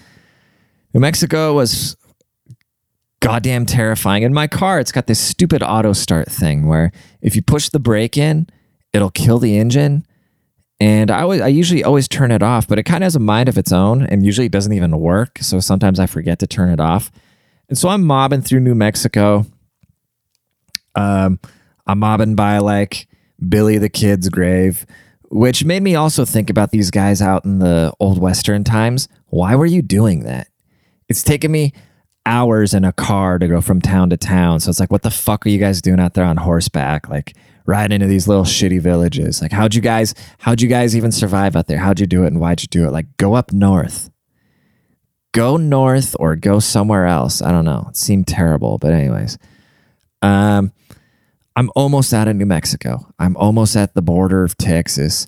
New 0.94 1.02
Mexico 1.02 1.54
was 1.54 1.98
goddamn 3.20 3.66
terrifying. 3.66 4.24
In 4.24 4.34
my 4.34 4.48
car, 4.48 4.80
it's 4.80 4.92
got 4.92 5.08
this 5.08 5.20
stupid 5.20 5.64
auto 5.64 5.94
start 5.94 6.30
thing 6.30 6.68
where 6.68 6.92
if 7.22 7.36
you 7.36 7.42
push 7.42 7.70
the 7.70 7.80
brake 7.80 8.18
in, 8.18 8.48
it'll 8.94 9.12
kill 9.12 9.40
the 9.40 9.58
engine. 9.58 10.06
And 10.80 11.10
I 11.10 11.22
always, 11.22 11.42
I 11.42 11.48
usually 11.48 11.84
always 11.84 12.08
turn 12.08 12.32
it 12.32 12.44
off, 12.44 12.68
but 12.68 12.78
it 12.78 12.84
kind 12.84 13.04
of 13.04 13.06
has 13.06 13.16
a 13.16 13.20
mind 13.20 13.48
of 13.48 13.58
its 13.58 13.72
own, 13.72 14.04
and 14.04 14.26
usually 14.26 14.48
it 14.48 14.52
doesn't 14.52 14.74
even 14.74 15.00
work. 15.00 15.40
So 15.40 15.60
sometimes 15.60 16.00
I 16.00 16.06
forget 16.06 16.40
to 16.40 16.48
turn 16.48 16.70
it 16.70 16.80
off. 16.80 17.12
And 17.70 17.78
so 17.78 17.90
I'm 17.90 18.04
mobbing 18.04 18.42
through 18.42 18.60
New 18.60 18.76
Mexico. 18.76 19.46
Um, 20.96 21.40
I'm 21.88 22.00
mobbing 22.00 22.36
by 22.36 22.60
like 22.60 23.08
Billy 23.48 23.78
the 23.78 23.90
Kid's 23.90 24.30
grave, 24.30 24.86
which 25.30 25.66
made 25.66 25.82
me 25.82 25.96
also 25.96 26.26
think 26.26 26.50
about 26.50 26.72
these 26.72 26.92
guys 26.92 27.22
out 27.22 27.46
in 27.46 27.60
the 27.60 27.94
old 28.00 28.20
Western 28.20 28.64
times. 28.64 29.08
Why 29.28 29.56
were 29.56 29.66
you 29.66 29.82
doing 29.82 30.24
that? 30.24 30.48
It's 31.10 31.24
taken 31.24 31.52
me 31.52 31.74
hours 32.26 32.74
in 32.74 32.84
a 32.84 32.94
car 32.94 33.38
to 33.40 33.48
go 33.48 33.62
from 33.62 33.82
town 33.82 34.10
to 34.10 34.18
town. 34.18 34.60
So 34.60 34.70
it's 34.70 34.80
like, 34.80 34.92
what 34.92 35.04
the 35.04 35.12
fuck 35.12 35.46
are 35.46 35.50
you 35.50 35.60
guys 35.60 35.82
doing 35.82 36.00
out 36.00 36.14
there 36.14 36.26
on 36.26 36.38
horseback? 36.38 37.10
Like 37.10 37.36
riding 37.66 37.96
into 37.96 38.08
these 38.08 38.28
little 38.28 38.44
shitty 38.44 38.82
villages. 38.82 39.42
Like, 39.42 39.52
how'd 39.52 39.76
you 39.76 39.82
guys, 39.82 40.14
how'd 40.40 40.62
you 40.62 40.68
guys 40.68 40.96
even 40.96 41.12
survive 41.12 41.56
out 41.56 41.68
there? 41.68 41.78
How'd 41.78 42.00
you 42.00 42.08
do 42.08 42.24
it 42.24 42.28
and 42.28 42.40
why'd 42.40 42.62
you 42.62 42.68
do 42.68 42.86
it? 42.86 42.92
Like, 42.92 43.18
go 43.18 43.34
up 43.34 43.52
north. 43.52 44.10
Go 45.34 45.58
north 45.58 46.16
or 46.20 46.36
go 46.36 46.60
somewhere 46.60 47.06
else. 47.06 47.42
I 47.42 47.52
don't 47.52 47.66
know. 47.66 47.88
It 47.90 47.98
seemed 47.98 48.28
terrible, 48.28 48.78
but 48.78 48.94
anyways. 48.94 49.38
Um, 50.22 50.72
I'm 51.56 51.70
almost 51.76 52.14
out 52.14 52.28
of 52.28 52.36
New 52.36 52.46
Mexico. 52.46 53.06
I'm 53.20 53.36
almost 53.38 53.76
at 53.76 53.94
the 53.94 54.02
border 54.02 54.44
of 54.44 54.58
Texas. 54.58 55.28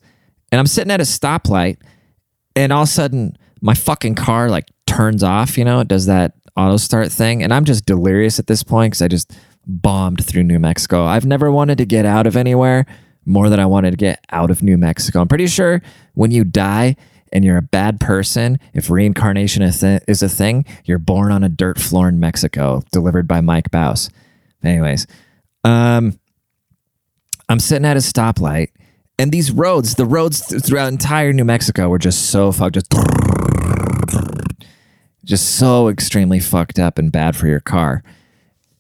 And 0.51 0.60
I'm 0.60 0.67
sitting 0.67 0.91
at 0.91 1.01
a 1.01 1.03
stoplight 1.03 1.77
and 2.55 2.73
all 2.73 2.83
of 2.83 2.89
a 2.89 2.91
sudden 2.91 3.38
my 3.62 3.73
fucking 3.73 4.15
car 4.15 4.49
like 4.49 4.69
turns 4.86 5.23
off, 5.23 5.57
you 5.57 5.65
know, 5.65 5.79
it 5.79 5.88
does 5.88 6.05
that 6.05 6.33
auto 6.58 6.78
start 6.78 7.12
thing. 7.12 7.43
And 7.43 7.54
I'm 7.54 7.63
just 7.63 7.86
delirious 7.86 8.39
at 8.39 8.48
this 8.48 8.63
point 8.63 8.91
because 8.91 9.02
I 9.02 9.08
just 9.08 9.32
bombed 9.65 10.26
through 10.26 10.43
New 10.43 10.60
Mexico. 10.60 11.06
I've 11.06 11.26
never 11.26 11.52
wanted 11.52 11.78
to 11.78 11.86
get 11.86 12.06
out 12.06 12.26
of 12.28 12.36
anywhere 12.36 12.86
more 13.26 13.50
than 13.50 13.60
I 13.60 13.65
wanted 13.65 13.91
to 13.91 13.98
get 13.98 14.24
out 14.32 14.50
of 14.50 14.63
New 14.63 14.78
Mexico. 14.78 15.22
I'm 15.22 15.28
pretty 15.28 15.48
sure 15.48 15.82
when 16.13 16.32
you 16.32 16.43
die 16.43 16.96
and 17.34 17.43
you're 17.43 17.58
a 17.58 17.62
bad 17.62 18.00
person, 18.00 18.58
if 18.74 18.89
reincarnation 18.89 19.62
is 19.62 19.84
a 19.84 20.30
thing, 20.30 20.65
you're 20.86 20.98
born 20.98 21.32
on 21.34 21.43
a 21.43 21.50
dirt 21.50 21.78
floor 21.78 22.08
in 22.08 22.22
Mexico, 22.22 22.82
delivered 22.93 23.28
by 23.28 23.41
Mike 23.41 23.70
Bouse. 23.70 24.10
Anyways, 24.63 25.06
um, 25.65 26.17
I'm 27.50 27.60
sitting 27.60 27.86
at 27.86 27.98
a 27.98 28.00
stoplight, 28.00 28.70
and 29.20 29.34
these 29.34 29.52
roads, 29.52 29.96
the 29.96 30.06
roads 30.06 30.39
throughout 30.65 30.88
entire 30.88 31.34
New 31.34 31.43
Mexico, 31.43 31.89
were 31.89 32.00
just 32.00 32.30
so 32.30 32.54
fucked. 32.54 32.76
Just 32.76 32.93
just 35.28 35.58
so 35.58 35.90
extremely 35.90 36.40
fucked 36.40 36.80
up 36.80 36.98
and 36.98 37.12
bad 37.12 37.36
for 37.36 37.48
your 37.48 37.60
car. 37.60 38.02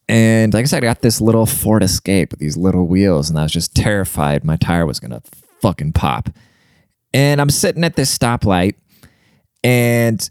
And 0.07 0.53
like 0.53 0.63
I 0.63 0.65
said, 0.65 0.83
I 0.83 0.87
got 0.87 1.01
this 1.01 1.19
little 1.19 1.45
Ford 1.45 1.83
Escape 1.83 2.31
with 2.31 2.39
these 2.39 2.55
little 2.55 2.87
wheels, 2.87 3.29
and 3.29 3.37
I 3.37 3.43
was 3.43 3.51
just 3.51 3.75
terrified 3.75 4.45
my 4.45 4.55
tire 4.55 4.85
was 4.85 4.99
gonna 4.99 5.21
fucking 5.61 5.91
pop. 5.91 6.29
And 7.13 7.41
I'm 7.41 7.49
sitting 7.49 7.83
at 7.83 7.97
this 7.97 8.17
stoplight, 8.17 8.75
and 9.63 10.29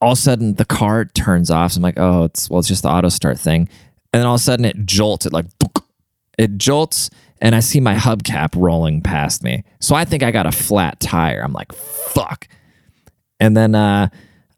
all 0.00 0.12
of 0.12 0.18
a 0.18 0.20
sudden 0.20 0.54
the 0.56 0.66
car 0.66 1.06
turns 1.06 1.50
off. 1.50 1.72
So 1.72 1.78
I'm 1.78 1.82
like, 1.82 1.98
oh, 1.98 2.24
it's 2.24 2.50
well, 2.50 2.58
it's 2.58 2.68
just 2.68 2.82
the 2.82 2.90
auto 2.90 3.08
start 3.08 3.38
thing. 3.38 3.68
And 4.12 4.20
then 4.20 4.26
all 4.26 4.34
of 4.34 4.40
a 4.40 4.44
sudden 4.44 4.66
it 4.66 4.84
jolts. 4.84 5.24
It 5.24 5.32
like 5.32 5.46
it 6.36 6.58
jolts, 6.58 7.08
and 7.40 7.54
I 7.54 7.60
see 7.60 7.80
my 7.80 7.94
hubcap 7.94 8.50
rolling 8.54 9.00
past 9.00 9.42
me. 9.42 9.64
So 9.80 9.94
I 9.94 10.04
think 10.04 10.22
I 10.22 10.30
got 10.30 10.44
a 10.44 10.52
flat 10.52 11.00
tire. 11.00 11.40
I'm 11.42 11.54
like, 11.54 11.72
fuck. 11.72 12.46
And 13.40 13.56
then 13.56 13.74
uh, 13.74 14.08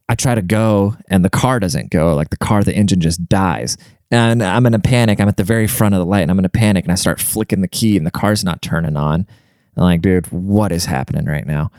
I 0.08 0.14
try 0.14 0.34
to 0.34 0.42
go, 0.42 0.96
and 1.08 1.24
the 1.24 1.30
car 1.30 1.60
doesn't 1.60 1.90
go. 1.90 2.14
Like 2.14 2.30
the 2.30 2.36
car, 2.36 2.62
the 2.62 2.74
engine 2.74 3.00
just 3.00 3.28
dies. 3.28 3.76
And 4.10 4.42
I'm 4.42 4.66
in 4.66 4.74
a 4.74 4.78
panic. 4.78 5.20
I'm 5.20 5.28
at 5.28 5.36
the 5.36 5.44
very 5.44 5.66
front 5.66 5.94
of 5.94 5.98
the 5.98 6.06
light, 6.06 6.20
and 6.20 6.30
I'm 6.30 6.38
in 6.38 6.44
a 6.44 6.50
panic, 6.50 6.84
and 6.84 6.92
I 6.92 6.96
start 6.96 7.20
flicking 7.20 7.62
the 7.62 7.68
key, 7.68 7.96
and 7.96 8.06
the 8.06 8.10
car's 8.10 8.44
not 8.44 8.62
turning 8.62 8.96
on. 8.96 9.26
I'm 9.76 9.82
like, 9.82 10.02
dude, 10.02 10.26
what 10.30 10.72
is 10.72 10.84
happening 10.84 11.24
right 11.24 11.46
now? 11.46 11.70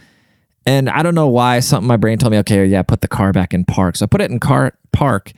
And 0.65 0.89
I 0.89 1.03
don't 1.03 1.15
know 1.15 1.27
why. 1.27 1.59
Something 1.59 1.87
my 1.87 1.97
brain 1.97 2.17
told 2.17 2.31
me, 2.31 2.39
okay, 2.39 2.65
yeah, 2.65 2.81
put 2.81 3.01
the 3.01 3.07
car 3.07 3.31
back 3.31 3.53
in 3.53 3.63
park. 3.63 3.95
So 3.95 4.05
I 4.05 4.07
put 4.07 4.21
it 4.21 4.31
in 4.31 4.39
car 4.39 4.73
park, 4.91 5.31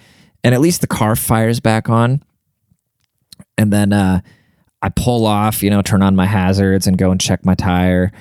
and 0.43 0.56
at 0.56 0.62
least 0.62 0.82
the 0.82 0.88
car 0.88 1.15
fires 1.15 1.60
back 1.60 1.89
on. 1.89 2.23
And 3.58 3.73
then 3.73 3.91
uh, 3.91 4.21
I 4.82 4.89
pull 4.89 5.26
off, 5.26 5.62
you 5.62 5.69
know, 5.69 5.82
turn 5.82 6.02
on 6.02 6.15
my 6.15 6.26
hazards 6.26 6.88
and 6.88 6.97
go 6.97 7.12
and 7.12 7.19
check 7.19 7.45
my 7.45 7.56
tire. 7.56 8.12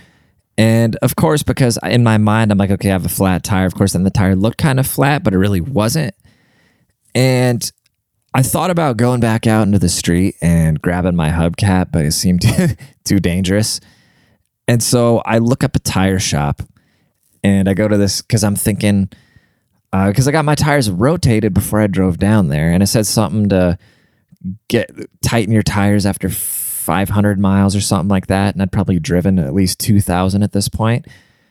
And 0.59 0.97
of 0.97 1.17
course, 1.17 1.43
because 1.43 1.79
in 1.83 2.03
my 2.03 2.19
mind, 2.19 2.51
I'm 2.51 2.59
like, 2.59 2.71
okay, 2.71 2.89
I 2.89 2.93
have 2.93 3.05
a 3.05 3.11
flat 3.11 3.45
tire. 3.45 3.67
Of 3.67 3.75
course, 3.75 3.93
then 3.93 4.05
the 4.05 4.11
tire 4.11 4.35
looked 4.35 4.59
kind 4.59 4.81
of 4.81 4.87
flat, 4.87 5.23
but 5.23 5.35
it 5.35 5.39
really 5.39 5.61
wasn't. 5.61 6.15
And 7.15 7.71
I 8.35 8.43
thought 8.43 8.71
about 8.71 8.97
going 8.97 9.21
back 9.21 9.47
out 9.47 9.67
into 9.67 9.79
the 9.79 9.89
street 9.89 10.37
and 10.41 10.81
grabbing 10.81 11.17
my 11.17 11.31
hubcap, 11.31 11.93
but 11.93 12.05
it 12.05 12.13
seemed 12.13 12.45
too 13.05 13.21
dangerous. 13.21 13.81
And 14.69 14.83
so 14.83 15.23
I 15.25 15.39
look 15.39 15.63
up 15.63 15.77
a 15.77 15.79
tire 15.79 16.19
shop 16.19 16.63
and 17.45 17.69
I 17.69 17.75
go 17.75 17.87
to 17.87 17.97
this 17.97 18.23
because 18.23 18.43
I'm 18.43 18.57
thinking, 18.57 19.09
because 19.93 20.27
uh, 20.27 20.31
I 20.31 20.33
got 20.33 20.45
my 20.45 20.55
tires 20.55 20.91
rotated 20.91 21.55
before 21.55 21.81
I 21.81 21.87
drove 21.87 22.19
down 22.19 22.49
there, 22.49 22.71
and 22.71 22.83
it 22.83 22.89
said 22.89 23.07
something 23.07 23.49
to 23.51 23.79
get 24.69 24.91
tighten 25.23 25.53
your 25.53 25.63
tires 25.63 26.05
after 26.05 26.29
500 26.87 27.39
miles 27.39 27.75
or 27.75 27.81
something 27.81 28.09
like 28.09 28.29
that, 28.29 28.55
and 28.55 28.63
I'd 28.63 28.73
probably 28.73 29.01
driven 29.01 29.39
at 29.41 29.53
least 29.53 29.81
2,000 29.81 30.43
at 30.45 30.53
this 30.53 30.69
point. 30.69 31.07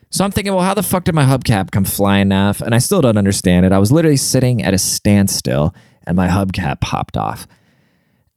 So 0.09 0.23
I'm 0.23 0.31
thinking, 0.31 0.53
well, 0.53 0.63
how 0.63 0.73
the 0.73 0.81
fuck 0.81 1.03
did 1.03 1.13
my 1.13 1.25
hubcap 1.25 1.71
come 1.71 1.83
flying 1.83 2.31
off? 2.31 2.61
And 2.61 2.73
I 2.73 2.77
still 2.77 3.01
don't 3.01 3.17
understand 3.17 3.65
it. 3.65 3.73
I 3.73 3.79
was 3.79 3.91
literally 3.91 4.17
sitting 4.17 4.63
at 4.63 4.73
a 4.73 4.77
standstill, 4.77 5.75
and 6.07 6.15
my 6.15 6.29
hubcap 6.29 6.79
popped 6.79 7.17
off. 7.17 7.47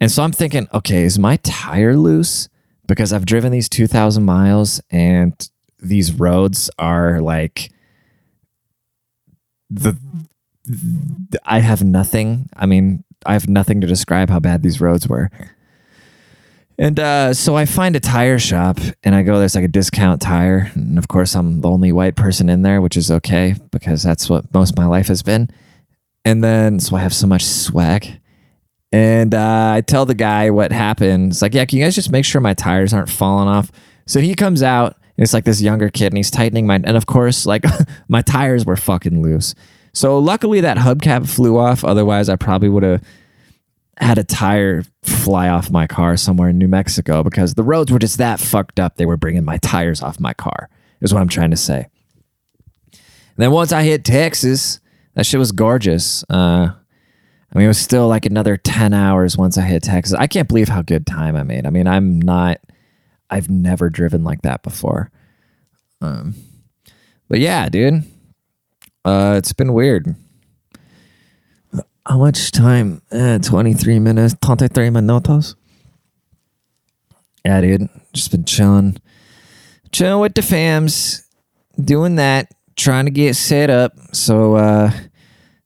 And 0.00 0.10
so 0.10 0.24
I'm 0.24 0.32
thinking, 0.32 0.66
okay, 0.74 1.04
is 1.04 1.18
my 1.18 1.36
tire 1.36 1.96
loose? 1.96 2.48
Because 2.88 3.12
I've 3.12 3.26
driven 3.26 3.52
these 3.52 3.68
2,000 3.68 4.24
miles 4.24 4.80
and 4.90 5.34
these 5.80 6.12
roads 6.12 6.70
are 6.78 7.20
like 7.20 7.70
the 9.70 9.96
I 11.44 11.60
have 11.60 11.84
nothing. 11.84 12.48
I 12.56 12.66
mean, 12.66 13.04
I 13.26 13.34
have 13.34 13.48
nothing 13.48 13.80
to 13.80 13.86
describe 13.86 14.30
how 14.30 14.40
bad 14.40 14.62
these 14.62 14.80
roads 14.80 15.06
were. 15.08 15.30
And 16.78 17.00
uh, 17.00 17.34
so 17.34 17.56
I 17.56 17.66
find 17.66 17.96
a 17.96 18.00
tire 18.00 18.38
shop 18.38 18.78
and 19.02 19.14
I 19.14 19.22
go, 19.22 19.38
there's 19.38 19.56
like 19.56 19.64
a 19.64 19.68
discount 19.68 20.22
tire. 20.22 20.70
And 20.74 20.96
of 20.96 21.08
course, 21.08 21.34
I'm 21.34 21.60
the 21.60 21.68
only 21.68 21.90
white 21.90 22.14
person 22.14 22.48
in 22.48 22.62
there, 22.62 22.80
which 22.80 22.96
is 22.96 23.10
okay 23.10 23.56
because 23.72 24.04
that's 24.04 24.30
what 24.30 24.52
most 24.54 24.70
of 24.70 24.78
my 24.78 24.86
life 24.86 25.08
has 25.08 25.22
been. 25.22 25.50
And 26.24 26.44
then, 26.44 26.78
so 26.78 26.94
I 26.94 27.00
have 27.00 27.14
so 27.14 27.26
much 27.26 27.44
swag. 27.44 28.20
And 28.92 29.34
uh, 29.34 29.72
I 29.74 29.80
tell 29.80 30.06
the 30.06 30.14
guy 30.14 30.50
what 30.50 30.70
happened. 30.70 31.32
It's 31.32 31.42
like, 31.42 31.52
yeah, 31.52 31.64
can 31.64 31.78
you 31.78 31.84
guys 31.84 31.96
just 31.96 32.12
make 32.12 32.24
sure 32.24 32.40
my 32.40 32.54
tires 32.54 32.94
aren't 32.94 33.10
falling 33.10 33.48
off? 33.48 33.72
So 34.06 34.20
he 34.20 34.34
comes 34.34 34.62
out 34.62 34.94
and 35.18 35.24
it's 35.24 35.34
like 35.34 35.44
this 35.44 35.60
younger 35.60 35.90
kid 35.90 36.06
and 36.06 36.16
he's 36.16 36.30
tightening 36.30 36.66
my 36.66 36.76
and 36.76 36.96
of 36.96 37.06
course 37.06 37.44
like 37.44 37.64
my 38.08 38.22
tires 38.22 38.64
were 38.64 38.76
fucking 38.76 39.20
loose. 39.20 39.54
So 39.92 40.18
luckily 40.18 40.60
that 40.60 40.78
hubcap 40.78 41.28
flew 41.28 41.58
off. 41.58 41.84
Otherwise 41.84 42.28
I 42.28 42.36
probably 42.36 42.68
would 42.68 42.84
have 42.84 43.02
had 44.04 44.18
a 44.18 44.24
tire 44.24 44.84
fly 45.02 45.48
off 45.48 45.70
my 45.70 45.86
car 45.86 46.16
somewhere 46.16 46.48
in 46.48 46.58
New 46.58 46.68
Mexico 46.68 47.22
because 47.22 47.54
the 47.54 47.62
roads 47.62 47.90
were 47.90 47.98
just 47.98 48.18
that 48.18 48.40
fucked 48.40 48.78
up. 48.80 48.96
They 48.96 49.06
were 49.06 49.16
bringing 49.16 49.44
my 49.44 49.58
tires 49.58 50.02
off 50.02 50.20
my 50.20 50.34
car. 50.34 50.68
Is 51.00 51.14
what 51.14 51.20
I'm 51.20 51.28
trying 51.28 51.50
to 51.50 51.56
say. 51.56 51.86
And 52.92 53.44
then 53.44 53.52
once 53.52 53.72
I 53.72 53.82
hit 53.84 54.04
Texas, 54.04 54.80
that 55.14 55.26
shit 55.26 55.38
was 55.38 55.52
gorgeous. 55.52 56.24
Uh, 56.28 56.72
I 56.72 57.58
mean, 57.58 57.64
it 57.64 57.68
was 57.68 57.78
still 57.78 58.08
like 58.08 58.26
another 58.26 58.56
10 58.56 58.92
hours 58.92 59.36
once 59.36 59.56
I 59.56 59.62
hit 59.62 59.84
Texas. 59.84 60.16
I 60.18 60.26
can't 60.26 60.48
believe 60.48 60.68
how 60.68 60.82
good 60.82 61.06
time 61.06 61.36
I 61.36 61.44
made. 61.44 61.66
I 61.66 61.70
mean, 61.70 61.86
I'm 61.86 62.20
not 62.20 62.58
I've 63.30 63.50
never 63.50 63.90
driven 63.90 64.24
like 64.24 64.42
that 64.42 64.62
before. 64.62 65.10
Um, 66.00 66.34
but 67.28 67.40
yeah, 67.40 67.68
dude, 67.68 68.04
uh, 69.04 69.34
it's 69.36 69.52
been 69.52 69.72
weird. 69.72 70.14
How 72.08 72.16
much 72.16 72.52
time? 72.52 73.02
Uh, 73.12 73.38
23 73.38 73.98
minutes, 73.98 74.34
23 74.40 74.88
minutos. 74.88 75.56
Yeah, 77.44 77.60
dude, 77.60 77.86
just 78.14 78.30
been 78.30 78.46
chilling, 78.46 78.96
chilling 79.92 80.22
with 80.22 80.32
the 80.32 80.40
fams, 80.40 81.20
doing 81.78 82.14
that, 82.14 82.50
trying 82.76 83.04
to 83.04 83.10
get 83.10 83.36
set 83.36 83.68
up. 83.68 83.92
So, 84.14 84.54
uh, 84.54 84.90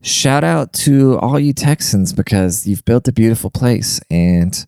shout 0.02 0.42
out 0.42 0.72
to 0.72 1.16
all 1.20 1.38
you 1.38 1.52
Texans 1.52 2.12
because 2.12 2.66
you've 2.66 2.84
built 2.84 3.06
a 3.06 3.12
beautiful 3.12 3.50
place 3.50 4.00
and 4.10 4.66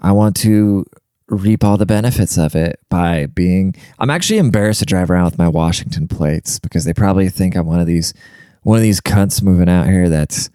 I 0.00 0.12
want 0.12 0.34
to 0.36 0.86
reap 1.28 1.62
all 1.62 1.76
the 1.76 1.84
benefits 1.84 2.38
of 2.38 2.54
it 2.54 2.80
by 2.88 3.26
being 3.26 3.74
I'm 3.98 4.08
actually 4.08 4.38
embarrassed 4.38 4.80
to 4.80 4.86
drive 4.86 5.10
around 5.10 5.26
with 5.26 5.38
my 5.38 5.48
Washington 5.48 6.08
plates 6.08 6.58
because 6.58 6.84
they 6.84 6.94
probably 6.94 7.28
think 7.28 7.54
I'm 7.54 7.66
one 7.66 7.80
of 7.80 7.86
these 7.86 8.14
one 8.62 8.78
of 8.78 8.82
these 8.82 9.02
cunts 9.02 9.42
moving 9.42 9.68
out 9.68 9.86
here 9.86 10.08
that's 10.08 10.48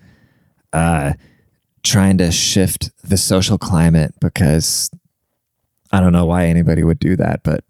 uh 0.73 1.13
trying 1.84 2.17
to 2.17 2.32
shift 2.32 2.91
the 3.03 3.17
social 3.17 3.58
climate 3.58 4.13
because 4.19 4.91
I 5.91 5.99
don't 6.01 6.12
know 6.12 6.25
why 6.25 6.45
anybody 6.45 6.84
would 6.84 6.99
do 6.99 7.15
that, 7.15 7.43
but 7.43 7.63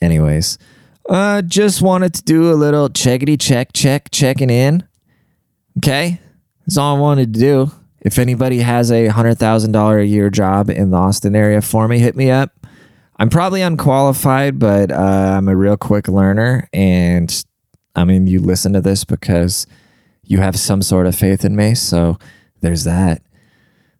anyways, 0.00 0.58
uh 1.08 1.42
just 1.42 1.82
wanted 1.82 2.14
to 2.14 2.22
do 2.22 2.52
a 2.52 2.54
little 2.54 2.88
checkity 2.88 3.40
check 3.40 3.72
check 3.72 4.10
checking 4.10 4.50
in. 4.50 4.86
Okay? 5.78 6.20
That's 6.66 6.76
all 6.76 6.96
I 6.96 7.00
wanted 7.00 7.32
to 7.34 7.40
do. 7.40 7.72
If 8.00 8.18
anybody 8.18 8.58
has 8.58 8.90
a 8.90 9.08
$100,000 9.08 10.00
a 10.00 10.06
year 10.06 10.30
job 10.30 10.70
in 10.70 10.90
the 10.90 10.96
Austin 10.96 11.34
area 11.34 11.60
for 11.60 11.88
me, 11.88 11.98
hit 11.98 12.14
me 12.14 12.30
up. 12.30 12.52
I'm 13.16 13.28
probably 13.28 13.62
unqualified, 13.62 14.58
but 14.58 14.92
uh, 14.92 15.34
I'm 15.36 15.48
a 15.48 15.56
real 15.56 15.76
quick 15.76 16.06
learner. 16.06 16.68
And 16.72 17.44
I 17.96 18.04
mean, 18.04 18.28
you 18.28 18.40
listen 18.40 18.72
to 18.74 18.80
this 18.80 19.04
because 19.04 19.66
you 20.28 20.38
have 20.38 20.58
some 20.58 20.82
sort 20.82 21.06
of 21.06 21.14
faith 21.16 21.44
in 21.44 21.56
me. 21.56 21.74
So 21.74 22.18
there's 22.60 22.84
that. 22.84 23.22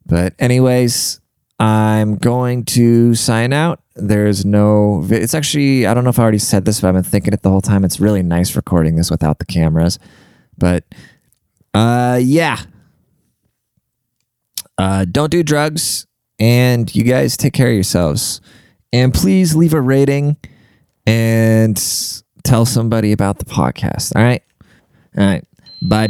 But, 0.07 0.35
anyways, 0.39 1.21
I'm 1.59 2.17
going 2.17 2.65
to 2.67 3.15
sign 3.15 3.53
out. 3.53 3.81
There's 3.97 4.45
no, 4.45 5.05
it's 5.11 5.35
actually, 5.35 5.87
I 5.87 5.95
don't 5.95 6.05
know 6.05 6.11
if 6.11 6.19
I 6.19 6.23
already 6.23 6.39
said 6.39 6.65
this, 6.65 6.81
but 6.81 6.89
I've 6.89 6.95
been 6.95 7.03
thinking 7.03 7.33
it 7.33 7.43
the 7.43 7.51
whole 7.51 7.63
time. 7.63 7.85
It's 7.85 7.99
really 7.99 8.23
nice 8.23 8.55
recording 8.55 8.97
this 8.97 9.11
without 9.11 9.39
the 9.39 9.47
cameras. 9.47 9.99
But, 10.57 10.85
uh, 11.75 12.21
yeah. 12.23 12.61
Uh, 14.77 15.07
don't 15.11 15.31
do 15.31 15.43
drugs, 15.43 16.07
and 16.39 16.95
you 16.95 17.05
guys 17.05 17.37
take 17.37 17.55
care 17.55 17.69
of 17.69 17.75
yourselves. 17.75 18.41
And 18.93 19.13
please 19.13 19.57
leave 19.57 19.75
a 19.75 19.81
rating 19.81 20.37
and 21.07 21.77
tell 22.45 22.65
somebody 22.65 23.13
about 23.13 23.39
the 23.39 23.45
podcast. 23.45 24.15
All 24.15 24.23
right. 24.23 24.43
All 25.17 25.25
right. 25.25 25.45
Bye, 25.81 26.09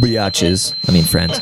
biatches. 0.00 0.74
I 0.88 0.92
mean, 0.92 1.04
friends. 1.04 1.40